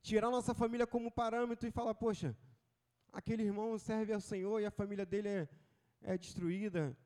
tirar 0.00 0.30
nossa 0.30 0.54
família 0.54 0.86
como 0.86 1.10
parâmetro 1.10 1.68
e 1.68 1.72
falar: 1.72 1.94
poxa, 1.94 2.36
aquele 3.12 3.42
irmão 3.42 3.76
serve 3.78 4.12
ao 4.12 4.20
Senhor 4.20 4.60
e 4.60 4.66
a 4.66 4.70
família 4.70 5.04
dele 5.04 5.28
é, 5.28 5.48
é 6.02 6.16
destruída. 6.16 6.96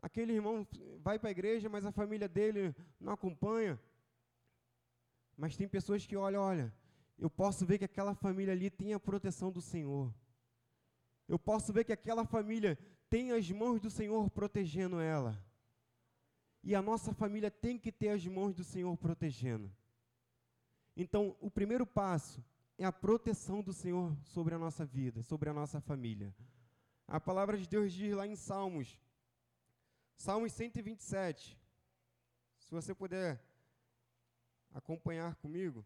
Aquele 0.00 0.32
irmão 0.32 0.66
vai 0.98 1.18
para 1.18 1.28
a 1.28 1.30
igreja, 1.30 1.68
mas 1.68 1.86
a 1.86 1.92
família 1.92 2.28
dele 2.28 2.74
não 2.98 3.12
acompanha. 3.12 3.80
Mas 5.36 5.56
tem 5.56 5.68
pessoas 5.68 6.04
que 6.04 6.16
olham, 6.16 6.42
olha, 6.42 6.74
eu 7.16 7.30
posso 7.30 7.64
ver 7.64 7.78
que 7.78 7.84
aquela 7.84 8.14
família 8.14 8.52
ali 8.52 8.68
tem 8.68 8.94
a 8.94 9.00
proteção 9.00 9.52
do 9.52 9.60
Senhor. 9.60 10.12
Eu 11.28 11.38
posso 11.38 11.72
ver 11.72 11.84
que 11.84 11.92
aquela 11.92 12.24
família 12.24 12.76
tem 13.12 13.30
as 13.30 13.50
mãos 13.50 13.78
do 13.78 13.90
Senhor 13.90 14.30
protegendo 14.30 14.98
ela. 14.98 15.38
E 16.64 16.74
a 16.74 16.80
nossa 16.80 17.12
família 17.12 17.50
tem 17.50 17.78
que 17.78 17.92
ter 17.92 18.08
as 18.08 18.26
mãos 18.26 18.54
do 18.54 18.64
Senhor 18.64 18.96
protegendo. 18.96 19.70
Então, 20.96 21.36
o 21.38 21.50
primeiro 21.50 21.86
passo 21.86 22.42
é 22.78 22.86
a 22.86 22.90
proteção 22.90 23.60
do 23.60 23.70
Senhor 23.70 24.16
sobre 24.24 24.54
a 24.54 24.58
nossa 24.58 24.86
vida, 24.86 25.22
sobre 25.22 25.50
a 25.50 25.52
nossa 25.52 25.78
família. 25.78 26.34
A 27.06 27.20
palavra 27.20 27.58
de 27.58 27.68
Deus 27.68 27.92
diz 27.92 28.14
lá 28.14 28.26
em 28.26 28.34
Salmos, 28.34 28.98
Salmos 30.16 30.50
127. 30.52 31.60
Se 32.60 32.70
você 32.70 32.94
puder 32.94 33.38
acompanhar 34.72 35.34
comigo. 35.34 35.84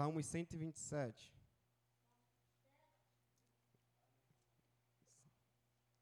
Salmos 0.00 0.24
127. 0.28 1.30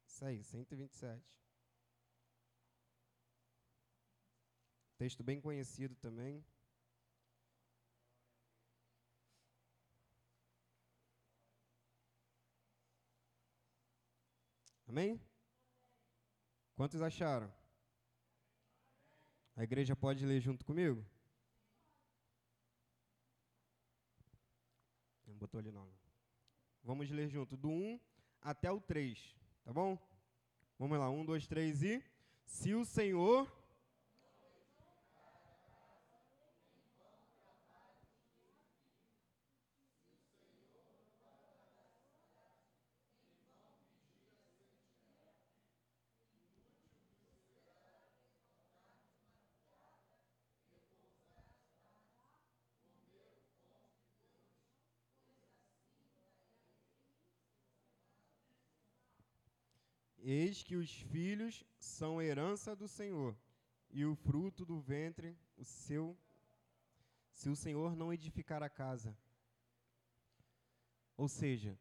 Isso 0.07 0.23
aí, 0.23 0.41
127. 0.41 1.21
Texto 4.97 5.21
bem 5.21 5.41
conhecido 5.41 5.97
também. 5.97 6.45
Amém? 14.87 15.21
Quantos 16.77 17.01
acharam? 17.01 17.53
A 19.57 19.63
igreja 19.65 19.93
pode 19.93 20.25
ler 20.25 20.39
junto 20.39 20.63
comigo? 20.63 21.05
Botou 25.39 25.59
ali 25.59 25.71
não. 25.71 25.87
Vamos 26.83 27.09
ler 27.09 27.29
junto, 27.29 27.55
do 27.55 27.69
1 27.69 27.99
até 28.41 28.71
o 28.71 28.79
3, 28.79 29.35
tá 29.63 29.73
bom? 29.73 29.97
Vamos 30.77 30.97
lá, 30.97 31.09
1, 31.09 31.25
2, 31.25 31.47
3 31.47 31.83
e. 31.83 32.03
Se 32.45 32.73
o 32.73 32.85
Senhor 32.85 33.47
Eis 60.31 60.61
que 60.61 60.75
os 60.75 60.91
filhos 60.91 61.65
são 61.79 62.21
herança 62.21 62.75
do 62.75 62.87
Senhor, 62.87 63.35
e 63.89 64.05
o 64.05 64.13
fruto 64.13 64.63
do 64.63 64.79
ventre 64.79 65.35
o 65.57 65.65
seu, 65.65 66.15
se 67.33 67.49
o 67.49 67.55
Senhor 67.55 67.95
não 67.95 68.13
edificar 68.13 68.61
a 68.61 68.69
casa. 68.69 69.17
Ou 71.17 71.27
seja, 71.27 71.75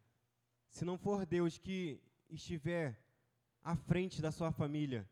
se 0.71 0.83
não 0.83 0.97
for 0.97 1.27
Deus 1.27 1.59
que 1.59 2.01
estiver 2.31 2.99
à 3.63 3.77
frente 3.77 4.23
da 4.23 4.33
sua 4.33 4.51
família, 4.51 5.07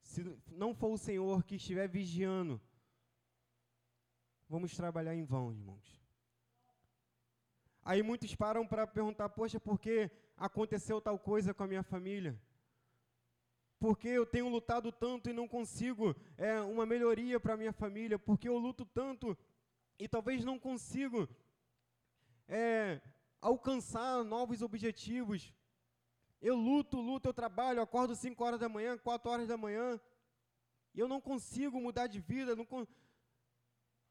se 0.00 0.22
não 0.48 0.74
for 0.74 0.92
o 0.92 0.98
Senhor 0.98 1.44
que 1.44 1.56
estiver 1.56 1.86
vigiando, 1.86 2.58
vamos 4.48 4.74
trabalhar 4.74 5.14
em 5.14 5.26
vão, 5.26 5.52
irmãos. 5.52 5.99
Aí 7.84 8.02
muitos 8.02 8.34
param 8.34 8.66
para 8.66 8.86
perguntar: 8.86 9.28
poxa, 9.30 9.58
por 9.58 9.78
que 9.78 10.10
aconteceu 10.36 11.00
tal 11.00 11.18
coisa 11.18 11.54
com 11.54 11.62
a 11.62 11.66
minha 11.66 11.82
família? 11.82 12.40
Porque 13.78 14.08
eu 14.08 14.26
tenho 14.26 14.48
lutado 14.48 14.92
tanto 14.92 15.30
e 15.30 15.32
não 15.32 15.48
consigo 15.48 16.14
é, 16.36 16.60
uma 16.60 16.84
melhoria 16.84 17.40
para 17.40 17.54
a 17.54 17.56
minha 17.56 17.72
família? 17.72 18.18
Porque 18.18 18.48
eu 18.48 18.58
luto 18.58 18.84
tanto 18.84 19.36
e 19.98 20.06
talvez 20.06 20.44
não 20.44 20.58
consigo 20.58 21.26
é, 22.46 23.00
alcançar 23.40 24.22
novos 24.22 24.60
objetivos? 24.60 25.54
Eu 26.42 26.56
luto, 26.56 27.00
luto, 27.00 27.28
eu 27.28 27.34
trabalho, 27.34 27.82
acordo 27.82 28.14
5 28.14 28.42
horas 28.44 28.60
da 28.60 28.68
manhã, 28.68 28.96
4 28.98 29.30
horas 29.30 29.48
da 29.48 29.56
manhã, 29.56 30.00
e 30.94 31.00
eu 31.00 31.08
não 31.08 31.20
consigo 31.20 31.80
mudar 31.80 32.06
de 32.06 32.20
vida. 32.20 32.56
Não 32.56 32.64
con... 32.64 32.86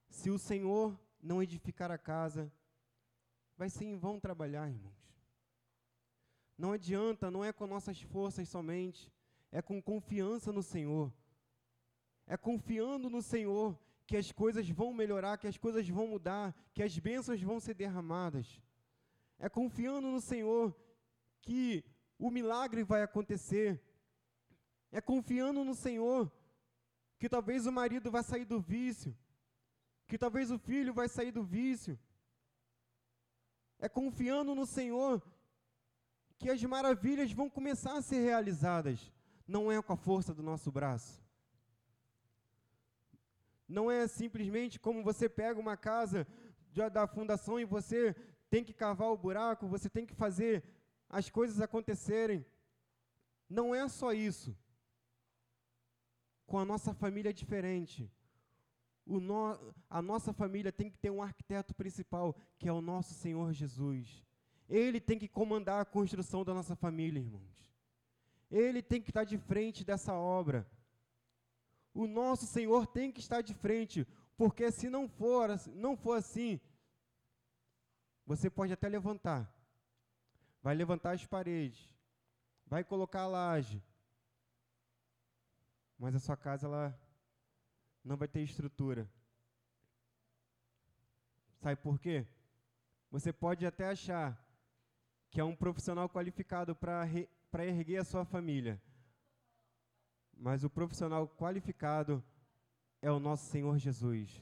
Se 0.09 0.29
o 0.29 0.39
Senhor 0.39 0.99
não 1.21 1.41
edificar 1.41 1.91
a 1.91 1.97
casa, 1.97 2.51
vai 3.59 3.69
ser 3.69 3.83
em 3.83 3.97
vão 3.97 4.21
trabalhar, 4.21 4.69
irmãos 4.69 4.95
Não 6.57 6.71
adianta, 6.71 7.29
não 7.29 7.43
é 7.43 7.51
com 7.51 7.67
nossas 7.67 8.01
forças 8.01 8.47
somente, 8.47 9.11
é 9.51 9.61
com 9.61 9.81
confiança 9.81 10.49
no 10.53 10.63
Senhor. 10.63 11.11
É 12.25 12.37
confiando 12.37 13.09
no 13.09 13.21
Senhor 13.21 13.77
que 14.07 14.15
as 14.15 14.31
coisas 14.31 14.69
vão 14.69 14.93
melhorar, 14.93 15.37
que 15.37 15.47
as 15.47 15.57
coisas 15.57 15.87
vão 15.89 16.07
mudar, 16.07 16.55
que 16.73 16.81
as 16.81 16.97
bênçãos 16.97 17.41
vão 17.41 17.59
ser 17.59 17.73
derramadas. 17.73 18.61
É 19.37 19.49
confiando 19.49 20.07
no 20.09 20.21
Senhor 20.21 20.73
que 21.41 21.83
o 22.17 22.31
milagre 22.31 22.81
vai 22.81 23.01
acontecer. 23.03 23.81
É 24.89 25.01
confiando 25.01 25.65
no 25.65 25.75
Senhor 25.75 26.31
que 27.17 27.27
talvez 27.27 27.65
o 27.65 27.73
marido 27.73 28.09
vai 28.09 28.23
sair 28.23 28.45
do 28.45 28.61
vício, 28.61 29.13
que 30.07 30.17
talvez 30.17 30.49
o 30.49 30.57
filho 30.57 30.93
vai 30.93 31.09
sair 31.09 31.31
do 31.31 31.43
vício. 31.43 31.99
É 33.79 33.87
confiando 33.87 34.53
no 34.53 34.65
Senhor 34.65 35.21
que 36.37 36.49
as 36.49 36.63
maravilhas 36.63 37.31
vão 37.31 37.49
começar 37.49 37.97
a 37.97 38.01
ser 38.01 38.21
realizadas. 38.21 39.11
Não 39.47 39.71
é 39.71 39.81
com 39.81 39.93
a 39.93 39.97
força 39.97 40.33
do 40.33 40.43
nosso 40.43 40.71
braço. 40.71 41.23
Não 43.67 43.89
é 43.89 44.07
simplesmente 44.07 44.79
como 44.79 45.03
você 45.03 45.29
pega 45.29 45.59
uma 45.59 45.77
casa 45.77 46.27
da 46.91 47.07
fundação 47.07 47.59
e 47.59 47.65
você 47.65 48.15
tem 48.49 48.63
que 48.63 48.73
cavar 48.73 49.09
o 49.09 49.17
buraco, 49.17 49.67
você 49.67 49.89
tem 49.89 50.05
que 50.05 50.13
fazer 50.13 50.63
as 51.09 51.29
coisas 51.29 51.59
acontecerem. 51.61 52.45
Não 53.49 53.73
é 53.73 53.87
só 53.87 54.13
isso. 54.13 54.55
Com 56.45 56.57
a 56.57 56.65
nossa 56.65 56.93
família 56.93 57.29
é 57.29 57.33
diferente. 57.33 58.11
No, 59.17 59.73
a 59.89 60.01
nossa 60.01 60.31
família 60.31 60.71
tem 60.71 60.89
que 60.89 60.97
ter 60.97 61.09
um 61.09 61.21
arquiteto 61.21 61.73
principal, 61.73 62.35
que 62.59 62.69
é 62.69 62.71
o 62.71 62.81
nosso 62.81 63.15
Senhor 63.15 63.51
Jesus. 63.53 64.23
Ele 64.69 64.99
tem 64.99 65.17
que 65.17 65.27
comandar 65.27 65.81
a 65.81 65.85
construção 65.85 66.43
da 66.43 66.53
nossa 66.53 66.75
família, 66.75 67.19
irmãos. 67.19 67.73
Ele 68.51 68.83
tem 68.83 69.01
que 69.01 69.09
estar 69.09 69.23
de 69.23 69.37
frente 69.37 69.83
dessa 69.83 70.13
obra. 70.13 70.69
O 71.91 72.05
nosso 72.05 72.45
Senhor 72.45 72.85
tem 72.85 73.11
que 73.11 73.19
estar 73.19 73.41
de 73.41 73.53
frente, 73.55 74.05
porque 74.37 74.71
se 74.71 74.89
não 74.89 75.09
for, 75.09 75.49
não 75.73 75.97
for 75.97 76.13
assim, 76.17 76.59
você 78.27 78.47
pode 78.47 78.71
até 78.71 78.87
levantar. 78.87 79.51
Vai 80.61 80.75
levantar 80.75 81.13
as 81.13 81.25
paredes, 81.25 81.89
vai 82.67 82.83
colocar 82.83 83.21
a 83.21 83.27
laje. 83.27 83.81
Mas 85.97 86.13
a 86.15 86.19
sua 86.19 86.37
casa 86.37 86.67
ela 86.67 87.08
não 88.03 88.17
vai 88.17 88.27
ter 88.27 88.41
estrutura. 88.41 89.09
Sabe 91.59 91.75
por 91.81 91.99
quê? 91.99 92.25
Você 93.11 93.33
pode 93.33 93.65
até 93.65 93.89
achar 93.89 94.37
que 95.29 95.39
é 95.39 95.43
um 95.43 95.55
profissional 95.55 96.09
qualificado 96.09 96.75
para 96.75 97.65
erguer 97.65 97.97
a 97.97 98.05
sua 98.05 98.25
família, 98.25 98.81
mas 100.35 100.63
o 100.63 100.69
profissional 100.69 101.27
qualificado 101.27 102.23
é 103.01 103.11
o 103.11 103.19
nosso 103.19 103.49
Senhor 103.49 103.77
Jesus. 103.77 104.41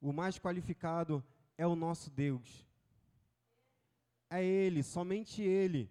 O 0.00 0.12
mais 0.12 0.38
qualificado 0.38 1.24
é 1.56 1.66
o 1.66 1.76
nosso 1.76 2.10
Deus. 2.10 2.66
É 4.30 4.44
Ele, 4.44 4.82
somente 4.82 5.42
Ele. 5.42 5.90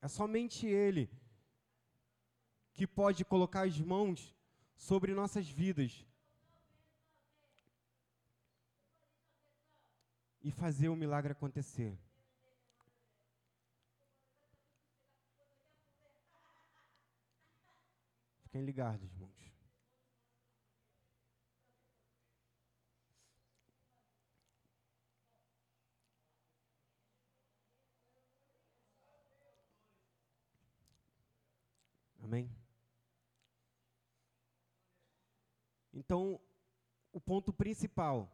É 0.00 0.08
somente 0.08 0.66
Ele 0.66 1.08
que 2.72 2.86
pode 2.86 3.24
colocar 3.24 3.66
as 3.66 3.78
mãos 3.78 4.34
sobre 4.76 5.12
nossas 5.14 5.48
vidas 5.48 6.04
e 10.42 10.50
fazer 10.50 10.88
o 10.88 10.96
milagre 10.96 11.32
acontecer. 11.32 11.96
Fiquem 18.42 18.64
ligados, 18.64 19.10
irmãos. 19.12 19.32
Amém? 32.22 32.61
Então, 35.92 36.40
o 37.12 37.20
ponto 37.20 37.52
principal 37.52 38.30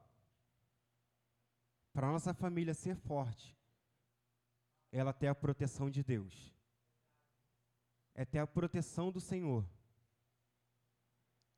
para 1.92 2.08
a 2.08 2.12
nossa 2.12 2.32
família 2.32 2.74
ser 2.74 2.96
forte, 2.96 3.56
ela 4.92 5.12
ter 5.12 5.26
a 5.26 5.34
proteção 5.34 5.90
de 5.90 6.02
Deus, 6.02 6.54
é 8.14 8.24
ter 8.24 8.38
a 8.38 8.46
proteção 8.46 9.10
do 9.10 9.20
Senhor. 9.20 9.68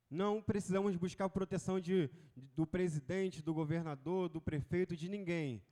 Não 0.09 0.41
precisamos 0.41 0.97
buscar 0.97 1.29
proteção 1.29 1.79
de, 1.79 2.09
do 2.35 2.67
presidente, 2.67 3.41
do 3.41 3.53
governador, 3.53 4.27
do 4.27 4.41
prefeito, 4.41 4.97
de 4.97 5.07
ninguém. 5.07 5.63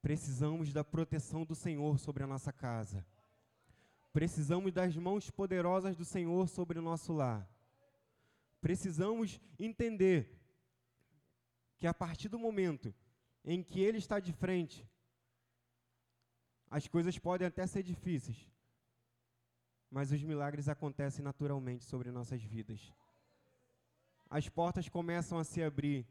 Precisamos 0.00 0.72
da 0.72 0.84
proteção 0.84 1.44
do 1.44 1.54
Senhor 1.54 1.98
sobre 1.98 2.22
a 2.22 2.26
nossa 2.26 2.52
casa. 2.52 3.04
Precisamos 4.12 4.72
das 4.72 4.96
mãos 4.96 5.30
poderosas 5.30 5.96
do 5.96 6.04
Senhor 6.04 6.48
sobre 6.48 6.78
o 6.78 6.82
nosso 6.82 7.12
lar. 7.12 7.48
Precisamos 8.60 9.40
entender 9.58 10.38
que 11.76 11.86
a 11.86 11.94
partir 11.94 12.28
do 12.28 12.38
momento 12.38 12.94
em 13.44 13.62
que 13.62 13.80
Ele 13.80 13.98
está 13.98 14.18
de 14.20 14.32
frente, 14.32 14.86
as 16.70 16.86
coisas 16.86 17.18
podem 17.18 17.46
até 17.46 17.66
ser 17.66 17.82
difíceis, 17.82 18.50
mas 19.90 20.12
os 20.12 20.22
milagres 20.22 20.68
acontecem 20.68 21.24
naturalmente 21.24 21.84
sobre 21.84 22.10
nossas 22.10 22.42
vidas 22.42 22.92
as 24.30 24.48
portas 24.48 24.88
começam 24.88 25.38
a 25.38 25.44
se 25.44 25.62
abrir. 25.62 26.06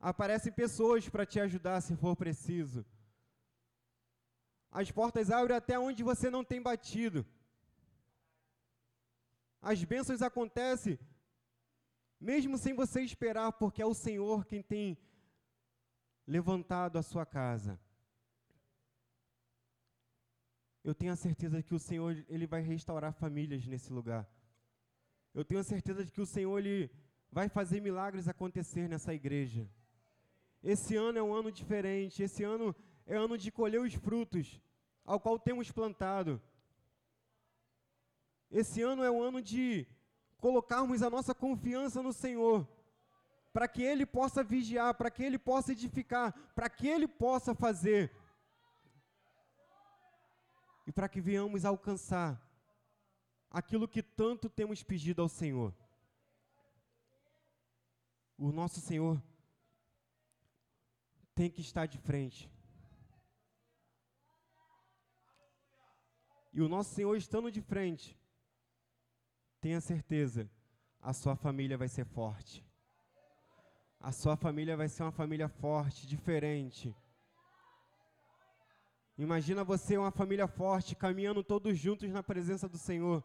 Aparecem 0.00 0.52
pessoas 0.52 1.08
para 1.08 1.26
te 1.26 1.38
ajudar 1.38 1.80
se 1.80 1.94
for 1.96 2.16
preciso. 2.16 2.84
As 4.70 4.90
portas 4.90 5.30
abrem 5.30 5.56
até 5.56 5.78
onde 5.78 6.02
você 6.02 6.30
não 6.30 6.42
tem 6.42 6.60
batido. 6.60 7.26
As 9.60 9.84
bênçãos 9.84 10.22
acontecem 10.22 10.98
mesmo 12.22 12.56
sem 12.56 12.72
você 12.72 13.02
esperar, 13.02 13.50
porque 13.52 13.82
é 13.82 13.86
o 13.86 13.94
Senhor 13.94 14.44
quem 14.46 14.62
tem 14.62 14.96
levantado 16.26 16.96
a 16.96 17.02
sua 17.02 17.26
casa. 17.26 17.78
Eu 20.84 20.94
tenho 20.94 21.12
a 21.12 21.16
certeza 21.16 21.62
que 21.62 21.74
o 21.74 21.78
Senhor 21.78 22.24
ele 22.28 22.46
vai 22.46 22.62
restaurar 22.62 23.12
famílias 23.12 23.66
nesse 23.66 23.92
lugar. 23.92 24.24
Eu 25.34 25.44
tenho 25.44 25.60
a 25.60 25.64
certeza 25.64 26.04
de 26.04 26.12
que 26.12 26.20
o 26.20 26.26
Senhor 26.26 26.58
ele 26.58 26.90
vai 27.30 27.48
fazer 27.48 27.80
milagres 27.80 28.28
acontecer 28.28 28.88
nessa 28.88 29.12
igreja. 29.12 29.68
Esse 30.62 30.94
ano 30.96 31.18
é 31.18 31.22
um 31.22 31.34
ano 31.34 31.50
diferente, 31.50 32.22
esse 32.22 32.44
ano 32.44 32.74
é 33.04 33.16
ano 33.16 33.36
de 33.36 33.50
colher 33.50 33.80
os 33.80 33.94
frutos 33.94 34.60
ao 35.04 35.18
qual 35.18 35.38
temos 35.38 35.72
plantado. 35.72 36.40
Esse 38.48 38.80
ano 38.82 39.02
é 39.02 39.10
um 39.10 39.22
ano 39.22 39.42
de 39.42 39.88
colocarmos 40.42 41.04
a 41.04 41.08
nossa 41.08 41.32
confiança 41.32 42.02
no 42.02 42.12
Senhor, 42.12 42.68
para 43.52 43.68
que 43.68 43.80
Ele 43.80 44.04
possa 44.04 44.42
vigiar, 44.42 44.92
para 44.92 45.08
que 45.08 45.22
Ele 45.22 45.38
possa 45.38 45.70
edificar, 45.70 46.32
para 46.52 46.68
que 46.68 46.88
Ele 46.88 47.06
possa 47.06 47.54
fazer, 47.54 48.12
e 50.84 50.90
para 50.90 51.08
que 51.08 51.20
venhamos 51.20 51.64
alcançar 51.64 52.30
aquilo 53.48 53.86
que 53.86 54.02
tanto 54.02 54.50
temos 54.50 54.82
pedido 54.82 55.22
ao 55.22 55.28
Senhor. 55.28 55.72
O 58.36 58.50
nosso 58.50 58.80
Senhor 58.80 59.22
tem 61.36 61.48
que 61.48 61.60
estar 61.60 61.86
de 61.86 61.98
frente. 61.98 62.50
E 66.52 66.60
o 66.60 66.68
nosso 66.68 66.92
Senhor 66.96 67.14
estando 67.16 67.48
de 67.52 67.62
frente, 67.62 68.18
tenha 69.62 69.80
certeza, 69.80 70.50
a 71.00 71.12
sua 71.12 71.36
família 71.36 71.78
vai 71.78 71.88
ser 71.88 72.04
forte. 72.04 72.66
A 74.00 74.10
sua 74.10 74.36
família 74.36 74.76
vai 74.76 74.88
ser 74.88 75.04
uma 75.04 75.12
família 75.12 75.48
forte, 75.48 76.04
diferente. 76.04 76.92
Imagina 79.16 79.62
você 79.62 79.96
uma 79.96 80.10
família 80.10 80.48
forte, 80.48 80.96
caminhando 80.96 81.44
todos 81.44 81.78
juntos 81.78 82.10
na 82.10 82.24
presença 82.24 82.68
do 82.68 82.76
Senhor. 82.76 83.22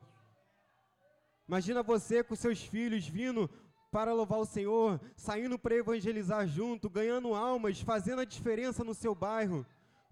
Imagina 1.48 1.82
você 1.82 2.24
com 2.24 2.36
seus 2.36 2.62
filhos 2.62 3.08
vindo 3.08 3.50
para 3.92 4.14
louvar 4.14 4.38
o 4.38 4.46
Senhor, 4.46 5.02
saindo 5.16 5.58
para 5.58 5.74
evangelizar 5.74 6.46
junto, 6.46 6.88
ganhando 6.88 7.34
almas, 7.34 7.82
fazendo 7.82 8.22
a 8.22 8.26
diferença 8.26 8.84
no 8.84 8.94
seu 8.94 9.16
bairro, 9.16 9.66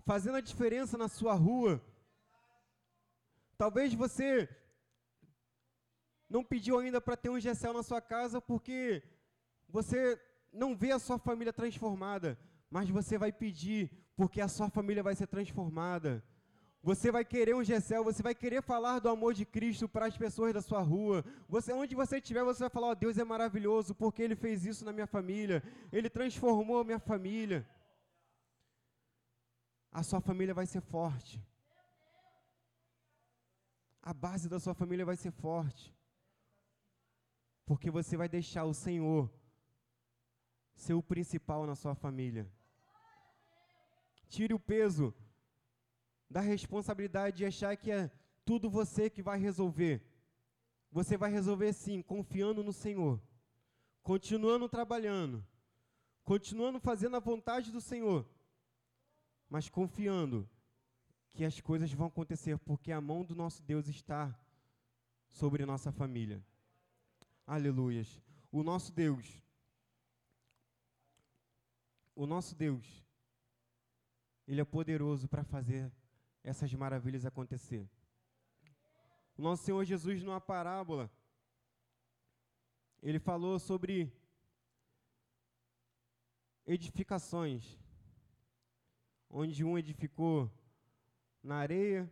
fazendo 0.04 0.38
a 0.38 0.42
diferença 0.42 0.98
na 0.98 1.08
sua 1.08 1.36
rua. 1.36 1.80
Talvez 3.60 3.94
você 3.94 4.50
não 6.30 6.44
pediu 6.44 6.80
ainda 6.80 7.00
para 7.00 7.18
ter 7.18 7.30
um 7.30 7.40
GCL 7.40 7.74
na 7.74 7.84
sua 7.84 8.02
casa 8.02 8.42
porque 8.42 9.04
você 9.70 10.20
não 10.52 10.76
vê 10.76 10.92
a 10.92 11.00
sua 11.00 11.18
família 11.18 11.54
transformada, 11.54 12.38
mas 12.70 12.90
você 12.90 13.18
vai 13.18 13.32
pedir, 13.32 13.92
porque 14.16 14.42
a 14.42 14.48
sua 14.48 14.70
família 14.70 15.04
vai 15.04 15.16
ser 15.16 15.28
transformada. 15.28 16.24
Você 16.82 17.12
vai 17.12 17.26
querer 17.26 17.56
um 17.56 17.64
Gessel, 17.64 18.04
você 18.04 18.22
vai 18.22 18.36
querer 18.36 18.62
falar 18.62 19.00
do 19.00 19.10
amor 19.10 19.34
de 19.34 19.44
Cristo 19.44 19.90
para 19.90 20.06
as 20.06 20.16
pessoas 20.16 20.54
da 20.54 20.62
sua 20.62 20.82
rua. 20.82 21.26
Você, 21.50 21.74
onde 21.74 21.96
você 21.96 22.18
estiver, 22.18 22.44
você 22.44 22.60
vai 22.60 22.70
falar: 22.70 22.90
oh, 22.90 22.96
Deus 22.96 23.18
é 23.18 23.24
maravilhoso, 23.24 23.96
porque 23.96 24.22
Ele 24.22 24.36
fez 24.36 24.66
isso 24.66 24.86
na 24.86 24.94
minha 24.94 25.08
família. 25.08 25.64
Ele 25.92 26.10
transformou 26.12 26.80
a 26.80 26.84
minha 26.84 27.00
família. 27.00 27.68
A 29.92 30.04
sua 30.04 30.22
família 30.22 30.54
vai 30.54 30.68
ser 30.68 30.82
forte. 30.82 31.42
A 34.04 34.14
base 34.14 34.48
da 34.48 34.60
sua 34.60 34.76
família 34.76 35.06
vai 35.06 35.16
ser 35.16 35.32
forte. 35.32 35.95
Porque 37.66 37.90
você 37.90 38.16
vai 38.16 38.30
deixar 38.30 38.66
o 38.66 38.74
Senhor 38.74 39.30
ser 40.76 40.94
o 40.94 41.02
principal 41.02 41.66
na 41.66 41.76
sua 41.76 41.96
família. 41.96 42.50
Tire 44.28 44.54
o 44.54 44.60
peso 44.60 45.14
da 46.30 46.42
responsabilidade 46.42 47.38
de 47.38 47.46
achar 47.46 47.76
que 47.78 47.92
é 47.92 48.12
tudo 48.44 48.70
você 48.70 49.10
que 49.10 49.22
vai 49.22 49.40
resolver. 49.40 50.04
Você 50.92 51.18
vai 51.18 51.32
resolver 51.32 51.74
sim, 51.74 52.02
confiando 52.02 52.64
no 52.64 52.72
Senhor, 52.72 53.22
continuando 54.02 54.70
trabalhando, 54.70 55.46
continuando 56.24 56.80
fazendo 56.80 57.16
a 57.16 57.20
vontade 57.20 57.72
do 57.72 57.82
Senhor, 57.82 58.28
mas 59.50 59.70
confiando 59.70 60.50
que 61.34 61.44
as 61.44 61.60
coisas 61.60 61.92
vão 61.92 62.08
acontecer, 62.08 62.58
porque 62.60 62.92
a 62.92 63.02
mão 63.02 63.26
do 63.26 63.36
nosso 63.36 63.62
Deus 63.62 63.88
está 63.88 64.34
sobre 65.30 65.66
nossa 65.66 65.92
família. 65.92 66.42
Aleluias. 67.46 68.22
O 68.52 68.64
nosso 68.64 68.92
Deus, 68.92 69.42
o 72.16 72.26
nosso 72.26 72.56
Deus, 72.56 73.06
Ele 74.48 74.62
é 74.62 74.66
poderoso 74.66 75.28
para 75.28 75.44
fazer 75.44 75.92
essas 76.44 76.74
maravilhas 76.74 77.26
acontecer. 77.26 77.90
O 79.38 79.42
nosso 79.42 79.64
Senhor 79.64 79.84
Jesus, 79.84 80.24
numa 80.24 80.40
parábola, 80.40 81.12
ele 83.02 83.20
falou 83.20 83.60
sobre 83.60 84.12
edificações, 86.66 87.78
onde 89.30 89.64
um 89.64 89.78
edificou 89.78 90.50
na 91.44 91.58
areia, 91.58 92.12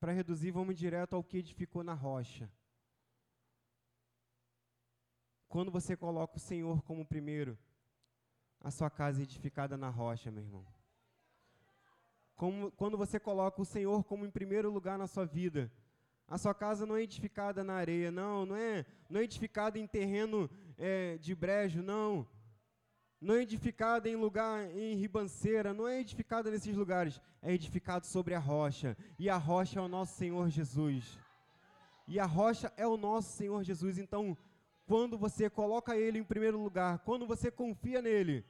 para 0.00 0.12
reduzir, 0.12 0.50
vamos 0.50 0.76
direto 0.76 1.14
ao 1.14 1.22
que 1.22 1.36
edificou 1.36 1.84
na 1.84 1.94
rocha. 1.94 2.50
Quando 5.54 5.70
você 5.70 5.96
coloca 5.96 6.36
o 6.36 6.40
Senhor 6.40 6.82
como 6.82 7.06
primeiro, 7.06 7.56
a 8.60 8.72
sua 8.72 8.90
casa 8.90 9.20
é 9.20 9.22
edificada 9.22 9.76
na 9.76 9.88
rocha, 9.88 10.28
meu 10.28 10.42
irmão. 10.42 10.66
Como, 12.34 12.72
quando 12.72 12.98
você 12.98 13.20
coloca 13.20 13.62
o 13.62 13.64
Senhor 13.64 14.02
como 14.02 14.26
em 14.26 14.30
primeiro 14.32 14.68
lugar 14.68 14.98
na 14.98 15.06
sua 15.06 15.24
vida, 15.24 15.70
a 16.26 16.36
sua 16.38 16.52
casa 16.52 16.84
não 16.84 16.96
é 16.96 17.02
edificada 17.02 17.62
na 17.62 17.74
areia, 17.74 18.10
não, 18.10 18.44
não 18.44 18.56
é, 18.56 18.84
não 19.08 19.20
é 19.20 19.22
edificada 19.22 19.78
em 19.78 19.86
terreno 19.86 20.50
é, 20.76 21.18
de 21.18 21.36
brejo, 21.36 21.84
não. 21.84 22.26
Não 23.20 23.36
é 23.36 23.42
edificada 23.42 24.08
em 24.08 24.16
lugar 24.16 24.68
em 24.76 24.96
ribanceira, 24.96 25.72
não 25.72 25.86
é 25.86 26.00
edificada 26.00 26.50
nesses 26.50 26.74
lugares, 26.74 27.20
é 27.40 27.52
edificado 27.52 28.06
sobre 28.06 28.34
a 28.34 28.40
rocha. 28.40 28.96
E 29.16 29.30
a 29.30 29.36
rocha 29.36 29.78
é 29.78 29.82
o 29.82 29.86
nosso 29.86 30.16
Senhor 30.16 30.50
Jesus. 30.50 31.16
E 32.08 32.18
a 32.18 32.26
rocha 32.26 32.72
é 32.76 32.84
o 32.84 32.96
nosso 32.96 33.36
Senhor 33.36 33.62
Jesus. 33.62 33.98
Então, 33.98 34.36
quando 34.86 35.16
você 35.16 35.48
coloca 35.48 35.96
Ele 35.96 36.18
em 36.18 36.24
primeiro 36.24 36.58
lugar, 36.58 36.98
quando 37.00 37.26
você 37.26 37.50
confia 37.50 38.02
nele, 38.02 38.44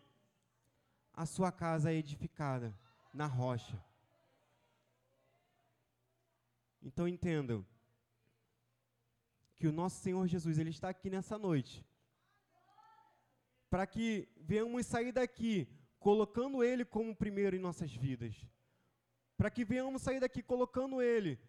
a 1.13 1.27
sua 1.27 1.53
casa 1.53 1.93
é 1.93 1.95
edificada 1.95 2.77
na 3.13 3.27
rocha. 3.27 3.83
Então 6.83 7.07
entendam 7.07 7.65
que 9.55 9.67
o 9.67 9.73
nosso 9.73 10.03
Senhor 10.03 10.27
Jesus, 10.27 10.59
ele 10.59 10.71
está 10.71 10.89
aqui 10.89 11.09
nessa 11.09 11.39
noite 11.39 11.87
para 13.71 13.87
que 13.87 14.29
venhamos 14.37 14.87
sair 14.87 15.11
daqui 15.11 15.69
colocando 15.99 16.63
ele 16.63 16.85
como 16.85 17.17
primeiro 17.17 17.57
em 17.57 17.59
nossas 17.59 17.93
vidas. 17.93 18.47
Para 19.37 19.51
que 19.51 19.65
venhamos 19.65 20.03
sair 20.03 20.21
daqui 20.21 20.43
colocando 20.43 21.01
ele 21.01 21.41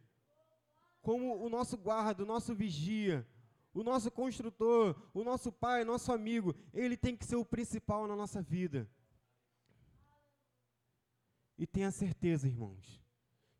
como 1.01 1.43
o 1.43 1.49
nosso 1.49 1.77
guarda, 1.77 2.23
o 2.23 2.25
nosso 2.25 2.55
vigia, 2.55 3.27
o 3.75 3.83
nosso 3.83 4.09
construtor, 4.09 4.95
o 5.13 5.21
nosso 5.21 5.51
pai, 5.51 5.83
nosso 5.83 6.09
amigo, 6.13 6.55
ele 6.73 6.95
tem 6.95 7.15
que 7.15 7.25
ser 7.25 7.35
o 7.35 7.43
principal 7.43 8.07
na 8.07 8.15
nossa 8.15 8.41
vida. 8.41 8.89
E 11.57 11.67
tenha 11.67 11.91
certeza, 11.91 12.47
irmãos, 12.47 13.03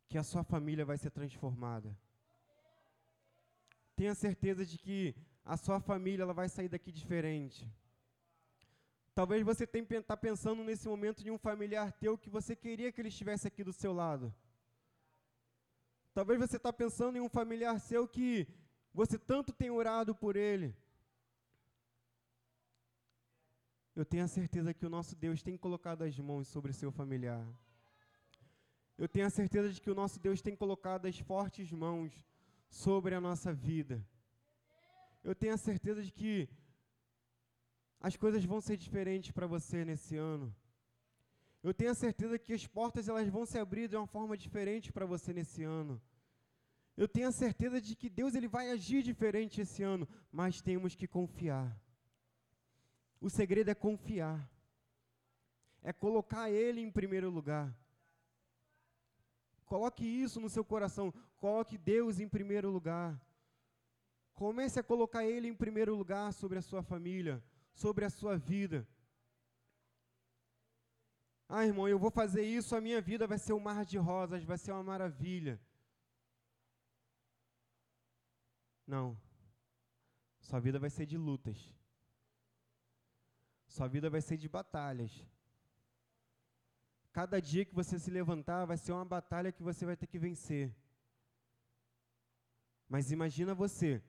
que 0.07 0.17
a 0.17 0.23
sua 0.23 0.41
família 0.41 0.85
vai 0.85 0.97
ser 0.97 1.11
transformada. 1.11 1.95
Tenha 3.93 4.15
certeza 4.15 4.65
de 4.65 4.77
que 4.77 5.13
a 5.43 5.57
sua 5.57 5.81
família 5.81 6.23
ela 6.23 6.33
vai 6.33 6.47
sair 6.47 6.69
daqui 6.69 6.93
diferente. 6.93 7.69
Talvez 9.13 9.43
você 9.43 9.65
estar 9.65 10.01
tá 10.01 10.17
pensando 10.17 10.63
nesse 10.63 10.87
momento 10.87 11.27
em 11.27 11.31
um 11.31 11.37
familiar 11.37 11.91
teu 11.91 12.17
que 12.17 12.29
você 12.29 12.55
queria 12.55 12.89
que 12.89 13.01
ele 13.01 13.09
estivesse 13.09 13.49
aqui 13.49 13.65
do 13.65 13.73
seu 13.73 13.91
lado. 13.91 14.33
Talvez 16.13 16.39
você 16.39 16.55
está 16.55 16.71
pensando 16.71 17.17
em 17.17 17.21
um 17.21 17.27
familiar 17.27 17.77
seu 17.81 18.07
que 18.07 18.47
você 18.95 19.19
tanto 19.19 19.51
tem 19.51 19.69
orado 19.69 20.15
por 20.15 20.37
ele. 20.37 20.73
Eu 23.93 24.05
tenho 24.05 24.23
a 24.23 24.27
certeza 24.27 24.73
que 24.73 24.85
o 24.85 24.89
nosso 24.89 25.13
Deus 25.15 25.43
tem 25.43 25.57
colocado 25.57 26.03
as 26.03 26.17
mãos 26.17 26.47
sobre 26.47 26.71
o 26.71 26.73
seu 26.73 26.91
familiar. 26.91 27.45
Eu 28.97 29.09
tenho 29.09 29.25
a 29.27 29.29
certeza 29.29 29.69
de 29.73 29.81
que 29.81 29.91
o 29.91 29.95
nosso 30.01 30.17
Deus 30.17 30.41
tem 30.41 30.55
colocado 30.55 31.07
as 31.07 31.19
fortes 31.19 31.69
mãos 31.71 32.13
sobre 32.69 33.13
a 33.13 33.19
nossa 33.19 33.53
vida. 33.53 34.01
Eu 35.21 35.35
tenho 35.35 35.53
a 35.53 35.57
certeza 35.57 36.01
de 36.01 36.11
que 36.11 36.47
as 37.99 38.15
coisas 38.15 38.45
vão 38.45 38.61
ser 38.61 38.77
diferentes 38.77 39.31
para 39.31 39.47
você 39.47 39.83
nesse 39.83 40.15
ano. 40.15 40.55
Eu 41.61 41.73
tenho 41.73 41.91
a 41.91 41.95
certeza 41.95 42.39
que 42.39 42.53
as 42.53 42.65
portas 42.65 43.09
elas 43.09 43.27
vão 43.27 43.45
se 43.45 43.57
abrir 43.57 43.89
de 43.89 43.97
uma 43.97 44.07
forma 44.07 44.37
diferente 44.37 44.93
para 44.93 45.05
você 45.05 45.33
nesse 45.33 45.63
ano. 45.63 46.01
Eu 46.95 47.07
tenho 47.07 47.27
a 47.27 47.31
certeza 47.31 47.81
de 47.81 47.95
que 47.95 48.09
Deus 48.09 48.35
ele 48.35 48.47
vai 48.47 48.69
agir 48.71 49.03
diferente 49.03 49.61
esse 49.61 49.83
ano, 49.83 50.07
mas 50.31 50.61
temos 50.61 50.95
que 50.95 51.07
confiar. 51.07 51.77
O 53.19 53.29
segredo 53.29 53.69
é 53.69 53.75
confiar. 53.75 54.49
É 55.83 55.91
colocar 55.91 56.49
ele 56.49 56.81
em 56.81 56.91
primeiro 56.91 57.29
lugar. 57.29 57.75
Coloque 59.65 60.05
isso 60.05 60.39
no 60.39 60.49
seu 60.49 60.63
coração. 60.63 61.13
Coloque 61.37 61.77
Deus 61.77 62.19
em 62.19 62.27
primeiro 62.27 62.69
lugar. 62.69 63.19
Comece 64.35 64.79
a 64.79 64.83
colocar 64.83 65.25
Ele 65.25 65.47
em 65.47 65.55
primeiro 65.55 65.95
lugar 65.95 66.33
sobre 66.33 66.57
a 66.57 66.61
sua 66.61 66.83
família, 66.83 67.41
sobre 67.73 68.03
a 68.03 68.09
sua 68.09 68.37
vida. 68.37 68.85
Ah, 71.47 71.65
irmão, 71.65 71.87
eu 71.87 71.97
vou 71.97 72.11
fazer 72.11 72.43
isso, 72.43 72.75
a 72.75 72.81
minha 72.81 72.99
vida 72.99 73.25
vai 73.27 73.37
ser 73.37 73.53
um 73.53 73.59
mar 73.59 73.85
de 73.85 73.97
rosas, 73.97 74.43
vai 74.43 74.57
ser 74.57 74.71
uma 74.71 74.83
maravilha. 74.83 75.59
Não. 78.87 79.17
Sua 80.39 80.59
vida 80.59 80.77
vai 80.77 80.89
ser 80.89 81.05
de 81.05 81.17
lutas. 81.17 81.57
Sua 83.67 83.87
vida 83.87 84.09
vai 84.09 84.21
ser 84.21 84.37
de 84.37 84.47
batalhas. 84.47 85.11
Cada 87.11 87.41
dia 87.41 87.65
que 87.65 87.73
você 87.73 87.97
se 87.97 88.11
levantar 88.11 88.65
vai 88.65 88.77
ser 88.77 88.91
uma 88.91 89.05
batalha 89.05 89.51
que 89.51 89.63
você 89.63 89.85
vai 89.85 89.95
ter 89.95 90.07
que 90.07 90.19
vencer. 90.19 90.75
Mas 92.87 93.11
imagina 93.11 93.55
você 93.55 94.03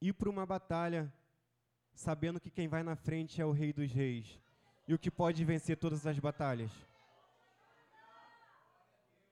ir 0.00 0.12
para 0.12 0.28
uma 0.28 0.44
batalha 0.44 1.12
sabendo 1.94 2.40
que 2.40 2.50
quem 2.50 2.68
vai 2.68 2.82
na 2.82 2.96
frente 2.96 3.40
é 3.40 3.44
o 3.44 3.52
Rei 3.52 3.72
dos 3.72 3.92
Reis 3.92 4.40
e 4.86 4.94
o 4.94 4.98
que 4.98 5.10
pode 5.10 5.44
vencer 5.44 5.76
todas 5.76 6.06
as 6.06 6.18
batalhas. 6.18 6.72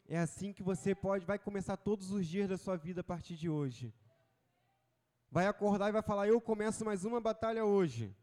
É 0.09 0.19
assim 0.19 0.53
que 0.53 0.63
você 0.63 0.95
pode, 0.95 1.25
vai 1.25 1.39
começar 1.39 1.77
todos 1.77 2.11
os 2.11 2.27
dias 2.27 2.49
da 2.49 2.57
sua 2.57 2.77
vida 2.77 3.01
a 3.01 3.05
partir 3.05 3.37
de 3.37 3.49
hoje. 3.49 3.93
Vai 5.31 5.47
acordar 5.47 5.89
e 5.89 5.93
vai 5.93 6.03
falar: 6.03 6.29
Eu 6.29 6.41
começo 6.41 6.85
mais 6.85 7.05
uma 7.05 7.21
batalha 7.21 7.65
hoje. 7.65 8.15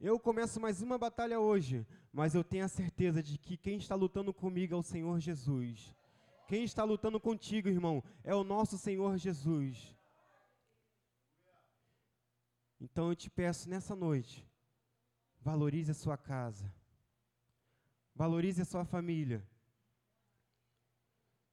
Eu 0.00 0.18
começo 0.18 0.60
mais 0.60 0.82
uma 0.82 0.98
batalha 0.98 1.40
hoje, 1.40 1.86
mas 2.12 2.34
eu 2.34 2.44
tenho 2.44 2.64
a 2.64 2.68
certeza 2.68 3.22
de 3.22 3.38
que 3.38 3.56
quem 3.56 3.78
está 3.78 3.94
lutando 3.94 4.34
comigo 4.34 4.74
é 4.74 4.76
o 4.76 4.82
Senhor 4.82 5.18
Jesus. 5.18 5.94
Quem 6.46 6.62
está 6.64 6.84
lutando 6.84 7.18
contigo, 7.18 7.68
irmão, 7.68 8.04
é 8.22 8.34
o 8.34 8.44
nosso 8.44 8.76
Senhor 8.76 9.16
Jesus. 9.16 9.96
Então 12.78 13.08
eu 13.08 13.16
te 13.16 13.30
peço 13.30 13.68
nessa 13.68 13.96
noite, 13.96 14.46
valorize 15.40 15.90
a 15.90 15.94
sua 15.94 16.18
casa, 16.18 16.70
valorize 18.14 18.60
a 18.60 18.66
sua 18.66 18.84
família. 18.84 19.42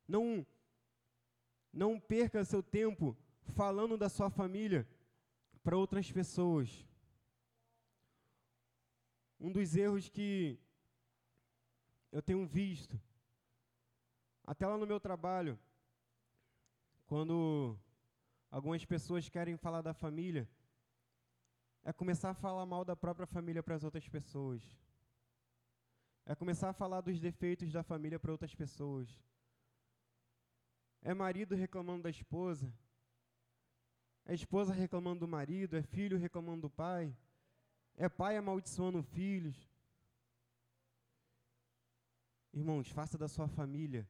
Não, 0.05 0.45
não 1.71 1.97
perca 1.97 2.43
seu 2.43 2.61
tempo 2.61 3.17
falando 3.51 3.97
da 3.97 4.09
sua 4.09 4.29
família 4.29 4.87
para 5.63 5.77
outras 5.77 6.11
pessoas. 6.11 6.69
um 9.39 9.51
dos 9.51 9.75
erros 9.75 10.07
que 10.07 10.59
eu 12.11 12.21
tenho 12.21 12.45
visto, 12.45 12.99
até 14.45 14.67
lá 14.67 14.77
no 14.77 14.85
meu 14.85 14.99
trabalho, 14.99 15.59
quando 17.07 17.75
algumas 18.51 18.85
pessoas 18.85 19.27
querem 19.29 19.57
falar 19.57 19.81
da 19.81 19.93
família, 19.93 20.47
é 21.83 21.91
começar 21.91 22.29
a 22.29 22.35
falar 22.35 22.65
mal 22.65 22.85
da 22.85 22.95
própria 22.95 23.25
família 23.25 23.63
para 23.63 23.75
as 23.75 23.83
outras 23.83 24.07
pessoas. 24.07 24.61
É 26.25 26.35
começar 26.35 26.69
a 26.69 26.73
falar 26.73 27.01
dos 27.01 27.19
defeitos 27.19 27.71
da 27.71 27.81
família 27.81 28.19
para 28.19 28.31
outras 28.31 28.53
pessoas. 28.53 29.09
É 31.01 31.13
marido 31.13 31.55
reclamando 31.55 32.03
da 32.03 32.09
esposa. 32.11 32.71
É 34.25 34.33
esposa 34.33 34.73
reclamando 34.73 35.21
do 35.21 35.27
marido. 35.27 35.77
É 35.77 35.81
filho 35.81 36.17
reclamando 36.17 36.63
do 36.63 36.69
pai. 36.69 37.15
É 37.95 38.07
pai 38.07 38.37
amaldiçoando 38.37 39.03
filhos. 39.03 39.69
Irmãos, 42.53 42.89
faça 42.89 43.17
da 43.17 43.27
sua 43.27 43.47
família 43.47 44.07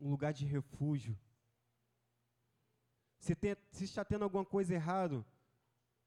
um 0.00 0.10
lugar 0.10 0.32
de 0.32 0.46
refúgio. 0.46 1.16
Se, 3.18 3.34
tem, 3.34 3.54
se 3.70 3.84
está 3.84 4.04
tendo 4.04 4.24
alguma 4.24 4.44
coisa 4.44 4.74
errada, 4.74 5.24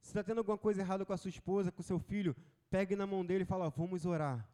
se 0.01 0.09
está 0.09 0.23
tendo 0.23 0.39
alguma 0.39 0.57
coisa 0.57 0.81
errada 0.81 1.05
com 1.05 1.13
a 1.13 1.17
sua 1.17 1.29
esposa, 1.29 1.71
com 1.71 1.81
o 1.81 1.85
seu 1.85 1.99
filho, 1.99 2.35
pegue 2.69 2.95
na 2.95 3.05
mão 3.05 3.23
dele 3.23 3.43
e 3.43 3.47
fala: 3.47 3.69
vamos 3.69 4.05
orar, 4.05 4.49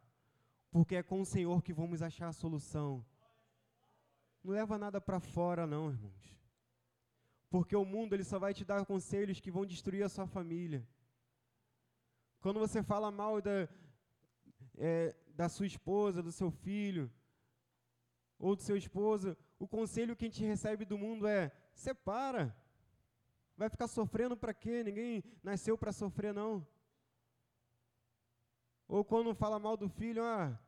porque 0.70 0.96
é 0.96 1.02
com 1.02 1.20
o 1.20 1.26
Senhor 1.26 1.62
que 1.62 1.72
vamos 1.72 2.02
achar 2.02 2.28
a 2.28 2.32
solução. 2.32 3.04
Não 4.44 4.52
leva 4.52 4.78
nada 4.78 5.00
para 5.00 5.20
fora, 5.20 5.66
não, 5.66 5.90
irmãos. 5.90 6.39
Porque 7.50 7.74
o 7.74 7.84
mundo 7.84 8.14
ele 8.14 8.24
só 8.24 8.38
vai 8.38 8.54
te 8.54 8.64
dar 8.64 8.86
conselhos 8.86 9.40
que 9.40 9.50
vão 9.50 9.66
destruir 9.66 10.04
a 10.04 10.08
sua 10.08 10.26
família. 10.26 10.86
Quando 12.40 12.60
você 12.60 12.82
fala 12.82 13.10
mal 13.10 13.42
da, 13.42 13.68
é, 14.78 15.14
da 15.34 15.48
sua 15.48 15.66
esposa, 15.66 16.22
do 16.22 16.32
seu 16.32 16.50
filho, 16.50 17.12
ou 18.38 18.56
do 18.56 18.62
seu 18.62 18.76
esposo, 18.76 19.36
o 19.58 19.68
conselho 19.68 20.16
que 20.16 20.24
a 20.24 20.28
gente 20.28 20.44
recebe 20.44 20.84
do 20.84 20.96
mundo 20.96 21.26
é: 21.26 21.52
separa. 21.74 22.56
Vai 23.56 23.68
ficar 23.68 23.88
sofrendo 23.88 24.36
para 24.36 24.54
quê? 24.54 24.82
Ninguém 24.82 25.22
nasceu 25.42 25.76
para 25.76 25.92
sofrer, 25.92 26.32
não. 26.32 26.66
Ou 28.88 29.04
quando 29.04 29.34
fala 29.34 29.58
mal 29.58 29.76
do 29.76 29.88
filho, 29.88 30.24
ah, 30.24 30.58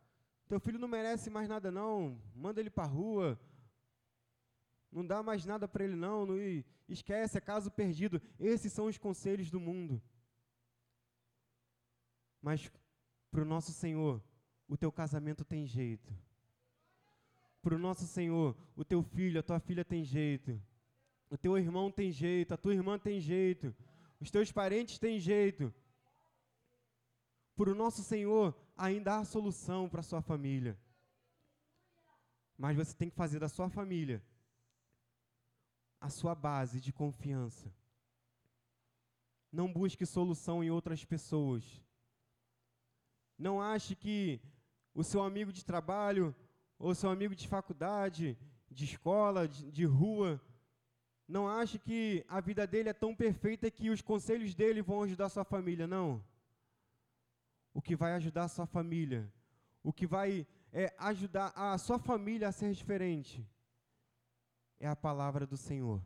teu 0.47 0.61
filho 0.61 0.79
não 0.79 0.89
merece 0.89 1.31
mais 1.31 1.49
nada, 1.49 1.71
não. 1.71 2.21
Manda 2.35 2.61
ele 2.61 2.69
para 2.69 2.85
a 2.85 2.87
rua. 2.87 3.41
Não 4.93 5.07
dá 5.07 5.23
mais 5.23 5.47
nada 5.47 5.67
para 5.67 5.85
ele, 5.85 5.97
não. 5.97 6.27
não. 6.27 6.37
Esquece, 6.87 7.39
é 7.39 7.41
caso 7.41 7.71
perdido. 7.71 8.21
Esses 8.39 8.73
são 8.73 8.87
os 8.87 8.99
conselhos 8.99 9.51
do 9.51 9.59
mundo. 9.59 10.01
Mas 12.43 12.71
para 13.31 13.41
o 13.41 13.47
nosso 13.47 13.73
Senhor, 13.73 14.23
o 14.69 14.77
teu 14.77 14.93
casamento 14.93 15.45
tem 15.45 15.67
jeito. 15.67 16.13
Para 17.63 17.75
o 17.75 17.79
nosso 17.79 18.07
Senhor, 18.07 18.55
o 18.77 18.85
teu 18.85 19.03
filho, 19.03 19.41
a 19.41 19.43
tua 19.43 19.59
filha 19.59 19.85
tem 19.85 20.05
jeito. 20.05 20.61
O 21.31 21.39
teu 21.39 21.57
irmão 21.57 21.91
tem 21.91 22.13
jeito, 22.13 22.53
a 22.53 22.59
tua 22.59 22.75
irmã 22.75 22.99
tem 22.99 23.19
jeito, 23.19 23.75
os 24.21 24.31
teus 24.31 24.53
parentes 24.53 24.99
têm 24.99 25.19
jeito. 25.19 25.73
Por 27.57 27.71
o 27.71 27.75
nosso 27.75 28.03
Senhor 28.03 28.55
ainda 28.77 29.17
há 29.17 29.25
solução 29.25 29.89
para 29.89 30.01
a 30.01 30.03
sua 30.03 30.21
família. 30.21 30.79
Mas 32.59 32.77
você 32.77 32.95
tem 32.95 33.09
que 33.09 33.17
fazer 33.17 33.39
da 33.39 33.49
sua 33.49 33.71
família 33.71 34.23
a 36.03 36.09
sua 36.11 36.35
base 36.35 36.81
de 36.81 36.93
confiança. 36.93 37.73
Não 39.53 39.73
busque 39.73 40.05
solução 40.05 40.63
em 40.65 40.69
outras 40.69 41.05
pessoas. 41.05 41.63
Não 43.39 43.63
ache 43.63 43.95
que 43.95 44.41
o 44.93 45.05
seu 45.05 45.23
amigo 45.23 45.53
de 45.53 45.65
trabalho, 45.65 46.35
ou 46.77 46.93
seu 46.93 47.09
amigo 47.09 47.37
de 47.37 47.47
faculdade, 47.47 48.37
de 48.69 48.85
escola, 48.85 49.47
de, 49.47 49.71
de 49.71 49.85
rua, 49.85 50.41
não 51.29 51.49
ache 51.49 51.79
que 51.79 52.25
a 52.29 52.41
vida 52.41 52.67
dele 52.67 52.89
é 52.89 52.93
tão 52.93 53.15
perfeita 53.15 53.71
que 53.71 53.89
os 53.89 54.03
conselhos 54.03 54.57
dele 54.57 54.83
vão 54.83 55.05
ajudar 55.05 55.29
sua 55.29 55.45
família, 55.45 55.87
não. 55.87 56.23
O 57.73 57.81
que 57.81 57.95
vai 57.95 58.13
ajudar 58.15 58.49
sua 58.49 58.67
família, 58.67 59.33
o 59.85 59.93
que 59.93 60.07
vai 60.07 60.47
é, 60.73 60.93
ajudar 60.99 61.53
a 61.55 61.79
sua 61.79 61.99
família 61.99 62.49
a 62.49 62.53
ser 62.53 62.73
diferente, 62.73 63.47
é 64.83 64.89
a 64.89 64.97
palavra 64.97 65.47
do 65.47 65.57
Senhor. 65.57 66.03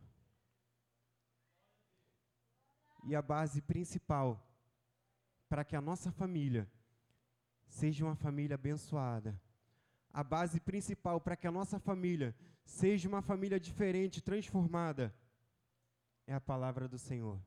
E 3.03 3.15
a 3.15 3.23
base 3.23 3.59
principal 3.59 4.39
para 5.49 5.63
que 5.63 5.75
a 5.75 5.81
nossa 5.81 6.11
família 6.11 6.69
seja 7.65 8.05
uma 8.05 8.15
família 8.15 8.53
abençoada. 8.53 9.41
A 10.13 10.23
base 10.23 10.59
principal 10.59 11.19
para 11.19 11.35
que 11.35 11.47
a 11.47 11.51
nossa 11.51 11.79
família 11.79 12.35
seja 12.63 13.09
uma 13.09 13.23
família 13.23 13.59
diferente, 13.59 14.21
transformada, 14.21 15.11
é 16.27 16.35
a 16.35 16.41
palavra 16.41 16.87
do 16.87 16.99
Senhor. 16.99 17.41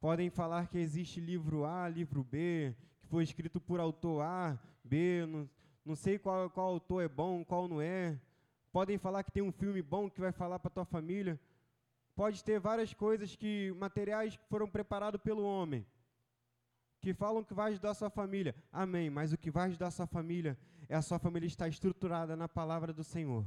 Podem 0.00 0.28
falar 0.28 0.66
que 0.66 0.78
existe 0.78 1.20
livro 1.20 1.64
A, 1.64 1.88
livro 1.88 2.24
B, 2.24 2.74
que 2.98 3.06
foi 3.06 3.22
escrito 3.22 3.60
por 3.60 3.78
autor 3.78 4.22
A, 4.22 4.58
B, 4.82 5.24
não, 5.24 5.48
não 5.84 5.94
sei 5.94 6.18
qual, 6.18 6.48
qual 6.50 6.68
autor 6.68 7.02
é 7.02 7.08
bom, 7.08 7.44
qual 7.44 7.68
não 7.68 7.80
é. 7.80 8.18
Podem 8.72 8.98
falar 8.98 9.22
que 9.22 9.32
tem 9.32 9.42
um 9.42 9.52
filme 9.52 9.82
bom 9.82 10.10
que 10.10 10.20
vai 10.20 10.32
falar 10.32 10.58
para 10.58 10.70
tua 10.70 10.84
família. 10.84 11.38
Pode 12.14 12.42
ter 12.42 12.58
várias 12.58 12.94
coisas 12.94 13.36
que 13.36 13.72
materiais 13.76 14.36
que 14.36 14.44
foram 14.46 14.68
preparados 14.68 15.20
pelo 15.20 15.42
homem 15.42 15.86
que 17.04 17.12
falam 17.12 17.44
que 17.44 17.52
vai 17.52 17.70
ajudar 17.70 17.90
a 17.90 17.94
sua 17.94 18.08
família. 18.08 18.54
Amém. 18.72 19.10
Mas 19.10 19.30
o 19.30 19.36
que 19.36 19.50
vai 19.50 19.68
ajudar 19.68 19.88
a 19.88 19.90
sua 19.90 20.06
família 20.06 20.58
é 20.88 20.96
a 20.96 21.02
sua 21.02 21.18
família 21.18 21.46
estar 21.46 21.68
estruturada 21.68 22.34
na 22.34 22.48
palavra 22.48 22.94
do 22.94 23.04
Senhor. 23.04 23.44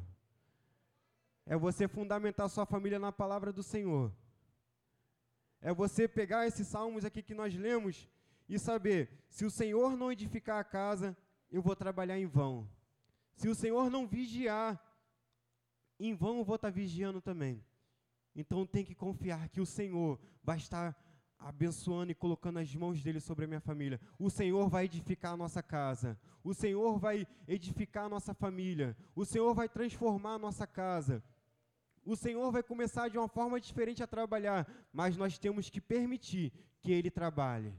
É 1.43 1.57
você 1.57 1.87
fundamentar 1.87 2.45
a 2.45 2.49
sua 2.49 2.67
família 2.67 2.99
na 2.99 3.11
palavra 3.11 3.51
do 3.51 3.63
Senhor. 3.63 4.13
É 5.59 5.73
você 5.73 6.07
pegar 6.07 6.45
esses 6.45 6.67
salmos 6.67 7.03
aqui 7.03 7.23
que 7.23 7.33
nós 7.33 7.55
lemos 7.55 8.07
e 8.47 8.59
saber: 8.59 9.09
se 9.27 9.43
o 9.43 9.49
Senhor 9.49 9.97
não 9.97 10.11
edificar 10.11 10.59
a 10.59 10.63
casa, 10.63 11.17
eu 11.51 11.61
vou 11.61 11.75
trabalhar 11.75 12.17
em 12.19 12.25
vão. 12.25 12.67
Se 13.35 13.47
o 13.47 13.55
Senhor 13.55 13.89
não 13.89 14.07
vigiar, 14.07 14.81
em 15.99 16.13
vão 16.13 16.37
eu 16.37 16.43
vou 16.43 16.55
estar 16.55 16.69
vigiando 16.69 17.21
também. 17.21 17.63
Então 18.35 18.65
tem 18.65 18.85
que 18.85 18.93
confiar 18.93 19.49
que 19.49 19.61
o 19.61 19.65
Senhor 19.65 20.19
vai 20.43 20.57
estar 20.57 20.95
abençoando 21.39 22.11
e 22.11 22.15
colocando 22.15 22.59
as 22.59 22.73
mãos 22.75 23.01
dele 23.01 23.19
sobre 23.19 23.45
a 23.45 23.47
minha 23.47 23.59
família. 23.59 23.99
O 24.17 24.29
Senhor 24.29 24.67
vai 24.69 24.85
edificar 24.85 25.33
a 25.33 25.37
nossa 25.37 25.61
casa. 25.61 26.19
O 26.43 26.53
Senhor 26.53 26.97
vai 26.97 27.27
edificar 27.47 28.05
a 28.05 28.09
nossa 28.09 28.33
família. 28.33 28.95
O 29.15 29.25
Senhor 29.25 29.53
vai 29.53 29.69
transformar 29.69 30.33
a 30.33 30.39
nossa 30.39 30.65
casa. 30.65 31.23
O 32.05 32.15
Senhor 32.15 32.51
vai 32.51 32.63
começar 32.63 33.09
de 33.09 33.17
uma 33.17 33.27
forma 33.27 33.59
diferente 33.59 34.01
a 34.01 34.07
trabalhar, 34.07 34.67
mas 34.93 35.17
nós 35.17 35.37
temos 35.37 35.69
que 35.69 35.81
permitir 35.81 36.53
que 36.79 36.91
ele 36.91 37.11
trabalhe. 37.11 37.73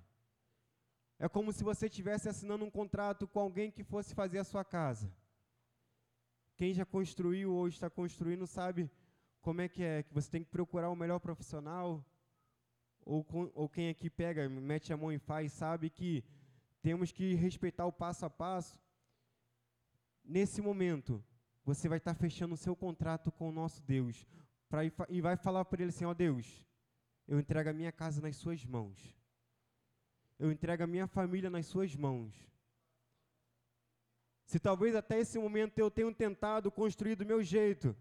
É 1.18 1.28
como 1.28 1.52
se 1.52 1.64
você 1.64 1.87
estivesse 1.87 2.28
assinando 2.28 2.64
um 2.64 2.70
contrato 2.70 3.26
com 3.26 3.40
alguém 3.40 3.70
que 3.70 3.83
fosse 3.83 4.14
fazer 4.14 4.38
a 4.38 4.44
sua 4.44 4.64
casa. 4.64 5.12
Quem 6.57 6.72
já 6.72 6.85
construiu 6.85 7.52
ou 7.52 7.68
está 7.68 7.90
construindo 7.90 8.46
sabe 8.46 8.90
como 9.40 9.61
é 9.61 9.68
que 9.68 9.83
é, 9.83 10.02
que 10.02 10.14
você 10.14 10.31
tem 10.31 10.44
que 10.44 10.50
procurar 10.50 10.90
o 10.90 10.96
melhor 10.96 11.18
profissional, 11.18 12.04
ou, 13.04 13.26
ou 13.54 13.68
quem 13.68 13.88
aqui 13.88 14.11
pega, 14.11 14.48
mete 14.48 14.92
a 14.92 14.96
mão 14.96 15.11
e 15.11 15.18
faz, 15.18 15.52
sabe 15.52 15.88
que 15.88 16.24
temos 16.83 17.11
que 17.11 17.35
respeitar 17.35 17.87
o 17.87 17.92
passo 17.92 18.26
a 18.26 18.31
passo. 18.31 18.78
Nesse 20.24 20.61
momento, 20.61 21.24
você 21.64 21.88
vai 21.88 21.98
estar 21.98 22.14
fechando 22.14 22.54
o 22.54 22.59
seu 22.59 22.76
contrato 22.76 23.33
com 23.33 23.48
o 23.48 23.52
nosso 23.52 23.83
Deus 23.83 24.26
pra, 24.68 24.83
e 25.09 25.20
vai 25.20 25.37
falar 25.37 25.64
para 25.64 25.83
ele 25.83 25.90
assim: 25.90 26.04
Ó 26.04 26.11
oh 26.11 26.14
Deus, 26.14 26.66
eu 27.26 27.40
entrego 27.40 27.70
a 27.70 27.72
minha 27.72 27.92
casa 27.92 28.20
nas 28.20 28.37
Suas 28.37 28.64
mãos, 28.64 29.17
eu 30.38 30.51
entrego 30.53 30.83
a 30.83 30.87
minha 30.87 31.07
família 31.07 31.51
nas 31.51 31.66
Suas 31.66 31.94
mãos. 31.94 32.35
Se 34.44 34.59
talvez 34.59 34.94
até 34.94 35.18
esse 35.18 35.38
momento 35.38 35.79
eu 35.79 35.90
tenha 35.90 36.12
tentado 36.14 36.70
construir 36.70 37.16
do 37.16 37.27
meu 37.27 37.42
jeito, 37.42 37.94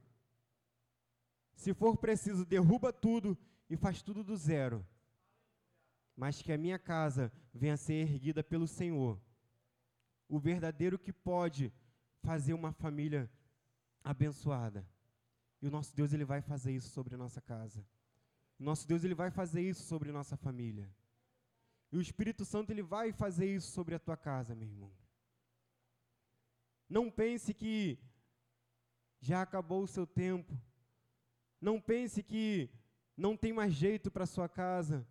se 1.56 1.74
for 1.74 1.98
preciso, 1.98 2.46
derruba 2.46 2.94
tudo 2.94 3.38
e 3.70 3.76
faz 3.76 4.02
tudo 4.02 4.24
do 4.24 4.38
zero 4.38 4.86
mas 6.18 6.42
que 6.42 6.52
a 6.52 6.58
minha 6.58 6.80
casa 6.80 7.32
venha 7.54 7.76
a 7.76 7.78
ser 7.78 7.94
erguida 7.94 8.44
pelo 8.44 8.68
Senhor. 8.68 9.22
O 10.28 10.40
verdadeiro 10.40 10.98
que 10.98 11.14
pode 11.14 11.72
fazer 12.24 12.54
uma 12.54 12.74
família 12.74 13.32
abençoada. 14.04 14.86
E 15.62 15.68
o 15.68 15.72
nosso 15.72 15.96
Deus 15.96 16.12
ele 16.12 16.26
vai 16.26 16.42
fazer 16.42 16.72
isso 16.72 16.90
sobre 16.90 17.14
a 17.14 17.18
nossa 17.18 17.40
casa. 17.40 17.86
O 18.60 18.64
nosso 18.64 18.88
Deus 18.88 19.04
ele 19.04 19.14
vai 19.14 19.30
fazer 19.30 19.62
isso 19.62 19.84
sobre 19.84 20.10
a 20.10 20.14
nossa 20.14 20.36
família. 20.36 20.92
E 21.92 21.98
o 21.98 22.02
Espírito 22.02 22.44
Santo 22.44 22.72
ele 22.72 22.84
vai 22.84 23.12
fazer 23.12 23.54
isso 23.54 23.72
sobre 23.72 23.96
a 23.96 24.00
tua 24.00 24.18
casa, 24.18 24.54
meu 24.54 24.68
irmão. 24.68 24.92
Não 26.90 27.10
pense 27.10 27.54
que 27.54 27.98
já 29.20 29.42
acabou 29.42 29.84
o 29.84 29.88
seu 29.88 30.06
tempo. 30.06 30.60
Não 31.60 31.80
pense 31.82 32.22
que 32.22 32.70
não 33.16 33.36
tem 33.36 33.52
mais 33.52 33.74
jeito 33.74 34.12
para 34.12 34.26
sua 34.26 34.48
casa. 34.48 35.08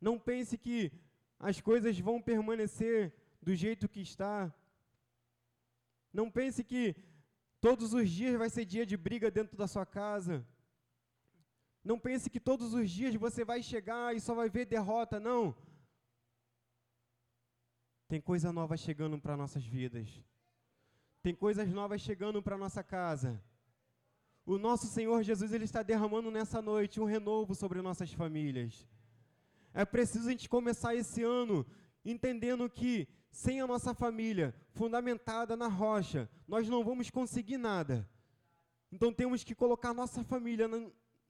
Não 0.00 0.18
pense 0.18 0.56
que 0.56 0.92
as 1.38 1.60
coisas 1.60 1.98
vão 1.98 2.20
permanecer 2.20 3.14
do 3.42 3.54
jeito 3.54 3.88
que 3.88 4.00
está. 4.00 4.54
Não 6.12 6.30
pense 6.30 6.62
que 6.62 6.94
todos 7.60 7.92
os 7.94 8.08
dias 8.10 8.36
vai 8.36 8.48
ser 8.50 8.64
dia 8.64 8.86
de 8.86 8.96
briga 8.96 9.30
dentro 9.30 9.56
da 9.56 9.66
sua 9.66 9.84
casa. 9.84 10.46
Não 11.82 11.98
pense 11.98 12.28
que 12.28 12.40
todos 12.40 12.74
os 12.74 12.90
dias 12.90 13.14
você 13.14 13.44
vai 13.44 13.62
chegar 13.62 14.14
e 14.14 14.20
só 14.20 14.34
vai 14.34 14.48
ver 14.48 14.66
derrota, 14.66 15.18
não. 15.18 15.56
Tem 18.10 18.20
coisa 18.20 18.52
nova 18.52 18.76
chegando 18.76 19.16
para 19.20 19.36
nossas 19.36 19.64
vidas. 19.64 20.08
Tem 21.22 21.32
coisas 21.32 21.70
novas 21.70 22.00
chegando 22.00 22.42
para 22.42 22.58
nossa 22.58 22.82
casa. 22.82 23.40
O 24.44 24.58
nosso 24.58 24.88
Senhor 24.88 25.22
Jesus 25.22 25.52
ele 25.52 25.62
está 25.62 25.80
derramando 25.80 26.28
nessa 26.28 26.60
noite 26.60 27.00
um 27.00 27.04
renovo 27.04 27.54
sobre 27.54 27.80
nossas 27.80 28.12
famílias. 28.12 28.84
É 29.72 29.84
preciso 29.84 30.26
a 30.26 30.32
gente 30.32 30.48
começar 30.48 30.92
esse 30.96 31.22
ano 31.22 31.64
entendendo 32.04 32.68
que 32.68 33.06
sem 33.30 33.60
a 33.60 33.66
nossa 33.68 33.94
família 33.94 34.52
fundamentada 34.72 35.56
na 35.56 35.68
rocha, 35.68 36.28
nós 36.48 36.68
não 36.68 36.82
vamos 36.82 37.10
conseguir 37.10 37.58
nada. 37.58 38.10
Então 38.90 39.12
temos 39.12 39.44
que 39.44 39.54
colocar 39.54 39.94
nossa 39.94 40.24
família 40.24 40.68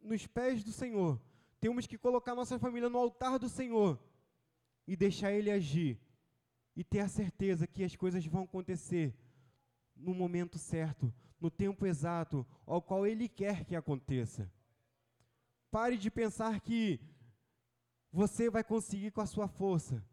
nos 0.00 0.26
pés 0.26 0.64
do 0.64 0.72
Senhor. 0.72 1.20
Temos 1.60 1.86
que 1.86 1.98
colocar 1.98 2.34
nossa 2.34 2.58
família 2.58 2.88
no 2.88 2.96
altar 2.96 3.38
do 3.38 3.50
Senhor 3.50 4.02
e 4.86 4.96
deixar 4.96 5.30
Ele 5.30 5.50
agir 5.50 6.00
e 6.76 6.85
ter 6.85 7.00
a 7.00 7.09
certeza 7.09 7.66
que 7.66 7.85
as 7.85 7.96
coisas 7.96 8.24
vão 8.26 8.44
acontecer 8.44 9.14
no 9.96 10.14
momento 10.14 10.59
certo, 10.59 11.12
no 11.40 11.50
tempo 11.50 11.87
exato 11.87 12.46
ao 12.66 12.80
qual 12.80 13.06
Ele 13.06 13.28
quer 13.28 13.64
que 13.64 13.76
aconteça. 13.76 14.50
Pare 15.70 15.96
de 15.96 16.11
pensar 16.11 16.61
que 16.61 17.00
você 18.12 18.50
vai 18.50 18.64
conseguir 18.64 19.11
com 19.11 19.20
a 19.20 19.26
sua 19.26 19.46
força. 19.46 20.04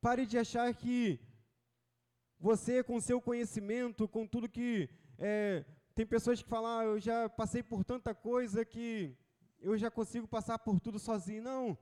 Pare 0.00 0.26
de 0.26 0.38
achar 0.38 0.74
que 0.74 1.20
você, 2.38 2.82
com 2.82 3.00
seu 3.00 3.20
conhecimento, 3.20 4.08
com 4.08 4.26
tudo 4.26 4.48
que 4.48 4.88
é, 5.18 5.64
tem 5.94 6.06
pessoas 6.06 6.42
que 6.42 6.48
falam, 6.48 6.78
ah, 6.78 6.84
eu 6.84 6.98
já 6.98 7.28
passei 7.28 7.62
por 7.62 7.84
tanta 7.84 8.14
coisa 8.14 8.64
que 8.64 9.14
eu 9.60 9.76
já 9.76 9.90
consigo 9.90 10.26
passar 10.26 10.58
por 10.58 10.80
tudo 10.80 10.98
sozinho. 10.98 11.42
Não. 11.42 11.78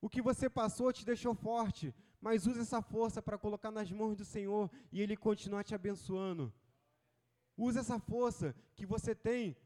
O 0.00 0.08
que 0.08 0.22
você 0.22 0.48
passou 0.48 0.92
te 0.92 1.04
deixou 1.04 1.34
forte, 1.34 1.92
mas 2.20 2.46
use 2.46 2.60
essa 2.60 2.82
força 2.82 3.22
para 3.22 3.38
colocar 3.38 3.70
nas 3.70 3.90
mãos 3.90 4.16
do 4.16 4.24
Senhor 4.24 4.70
e 4.92 5.00
Ele 5.00 5.16
continuar 5.16 5.64
te 5.64 5.74
abençoando. 5.74 6.52
Use 7.56 7.78
essa 7.78 7.98
força 7.98 8.54
que 8.74 8.84
você 8.84 9.14
tem 9.14 9.56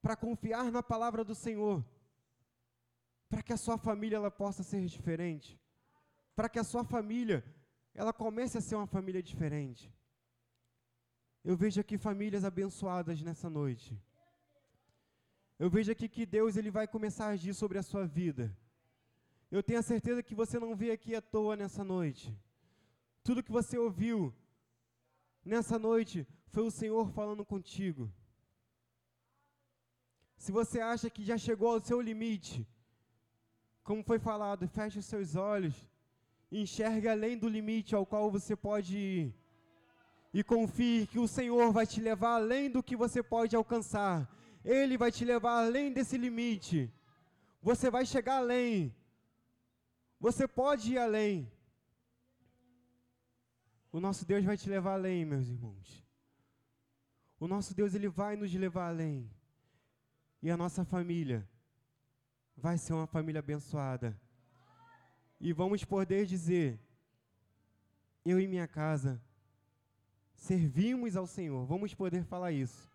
para 0.00 0.16
confiar 0.16 0.70
na 0.70 0.82
palavra 0.82 1.24
do 1.24 1.34
Senhor, 1.34 1.84
para 3.28 3.42
que 3.42 3.52
a 3.52 3.56
sua 3.56 3.76
família 3.76 4.16
ela 4.16 4.30
possa 4.30 4.62
ser 4.62 4.84
diferente, 4.86 5.60
para 6.34 6.48
que 6.48 6.58
a 6.58 6.64
sua 6.64 6.84
família 6.84 7.44
ela 7.94 8.12
comece 8.12 8.56
a 8.58 8.60
ser 8.60 8.76
uma 8.76 8.86
família 8.86 9.22
diferente. 9.22 9.92
Eu 11.42 11.56
vejo 11.56 11.80
aqui 11.80 11.96
famílias 11.98 12.44
abençoadas 12.44 13.20
nessa 13.22 13.48
noite. 13.48 14.00
Eu 15.58 15.68
vejo 15.68 15.90
aqui 15.92 16.08
que 16.08 16.24
Deus 16.24 16.56
ele 16.56 16.70
vai 16.70 16.86
começar 16.86 17.26
a 17.26 17.30
agir 17.30 17.54
sobre 17.54 17.78
a 17.78 17.82
sua 17.82 18.06
vida. 18.06 18.56
Eu 19.50 19.62
tenho 19.62 19.80
a 19.80 19.82
certeza 19.82 20.22
que 20.22 20.34
você 20.34 20.58
não 20.58 20.76
veio 20.76 20.92
aqui 20.92 21.14
à 21.14 21.20
toa 21.20 21.56
nessa 21.56 21.82
noite. 21.82 22.36
Tudo 23.24 23.42
que 23.42 23.50
você 23.50 23.76
ouviu 23.76 24.32
nessa 25.44 25.78
noite 25.78 26.26
foi 26.48 26.62
o 26.62 26.70
Senhor 26.70 27.10
falando 27.10 27.44
contigo. 27.44 28.10
Se 30.36 30.52
você 30.52 30.80
acha 30.80 31.10
que 31.10 31.24
já 31.24 31.36
chegou 31.36 31.68
ao 31.72 31.80
seu 31.80 32.00
limite, 32.00 32.66
como 33.82 34.02
foi 34.04 34.18
falado, 34.18 34.68
feche 34.68 35.00
os 35.00 35.06
seus 35.06 35.34
olhos, 35.34 35.74
enxergue 36.50 37.08
além 37.08 37.36
do 37.36 37.48
limite 37.48 37.94
ao 37.94 38.06
qual 38.06 38.30
você 38.30 38.54
pode 38.54 38.96
ir 38.96 39.34
e 40.32 40.44
confie 40.44 41.08
que 41.08 41.18
o 41.18 41.26
Senhor 41.26 41.72
vai 41.72 41.86
te 41.86 42.00
levar 42.00 42.34
além 42.36 42.70
do 42.70 42.82
que 42.82 42.96
você 42.96 43.22
pode 43.22 43.56
alcançar. 43.56 44.28
Ele 44.64 44.96
vai 44.96 45.10
te 45.10 45.24
levar 45.24 45.64
além 45.64 45.92
desse 45.92 46.16
limite. 46.16 46.92
Você 47.60 47.90
vai 47.90 48.06
chegar 48.06 48.36
além. 48.36 48.94
Você 50.20 50.46
pode 50.46 50.92
ir 50.92 50.98
além. 50.98 51.50
O 53.90 53.98
nosso 53.98 54.26
Deus 54.26 54.44
vai 54.44 54.56
te 54.56 54.68
levar 54.68 54.92
além, 54.92 55.24
meus 55.24 55.48
irmãos. 55.48 56.06
O 57.40 57.48
nosso 57.48 57.74
Deus 57.74 57.94
ele 57.94 58.08
vai 58.08 58.36
nos 58.36 58.52
levar 58.54 58.88
além. 58.88 59.28
E 60.42 60.50
a 60.50 60.56
nossa 60.56 60.84
família 60.84 61.48
vai 62.54 62.76
ser 62.76 62.92
uma 62.92 63.06
família 63.06 63.38
abençoada. 63.38 64.20
E 65.40 65.54
vamos 65.54 65.84
poder 65.84 66.26
dizer: 66.26 66.78
eu 68.24 68.38
e 68.38 68.46
minha 68.46 68.68
casa 68.68 69.20
servimos 70.34 71.16
ao 71.16 71.26
Senhor. 71.26 71.64
Vamos 71.64 71.94
poder 71.94 72.24
falar 72.24 72.52
isso. 72.52 72.90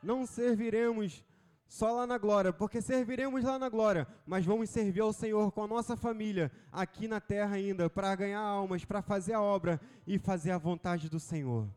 Não 0.00 0.24
serviremos 0.24 1.24
só 1.70 1.92
lá 1.92 2.04
na 2.04 2.18
glória, 2.18 2.52
porque 2.52 2.82
serviremos 2.82 3.44
lá 3.44 3.56
na 3.56 3.68
glória, 3.68 4.04
mas 4.26 4.44
vamos 4.44 4.68
servir 4.68 5.02
ao 5.02 5.12
Senhor 5.12 5.52
com 5.52 5.62
a 5.62 5.68
nossa 5.68 5.96
família 5.96 6.50
aqui 6.72 7.06
na 7.06 7.20
terra 7.20 7.54
ainda, 7.54 7.88
para 7.88 8.12
ganhar 8.16 8.40
almas, 8.40 8.84
para 8.84 9.00
fazer 9.00 9.34
a 9.34 9.40
obra 9.40 9.80
e 10.04 10.18
fazer 10.18 10.50
a 10.50 10.58
vontade 10.58 11.08
do 11.08 11.20
Senhor. 11.20 11.68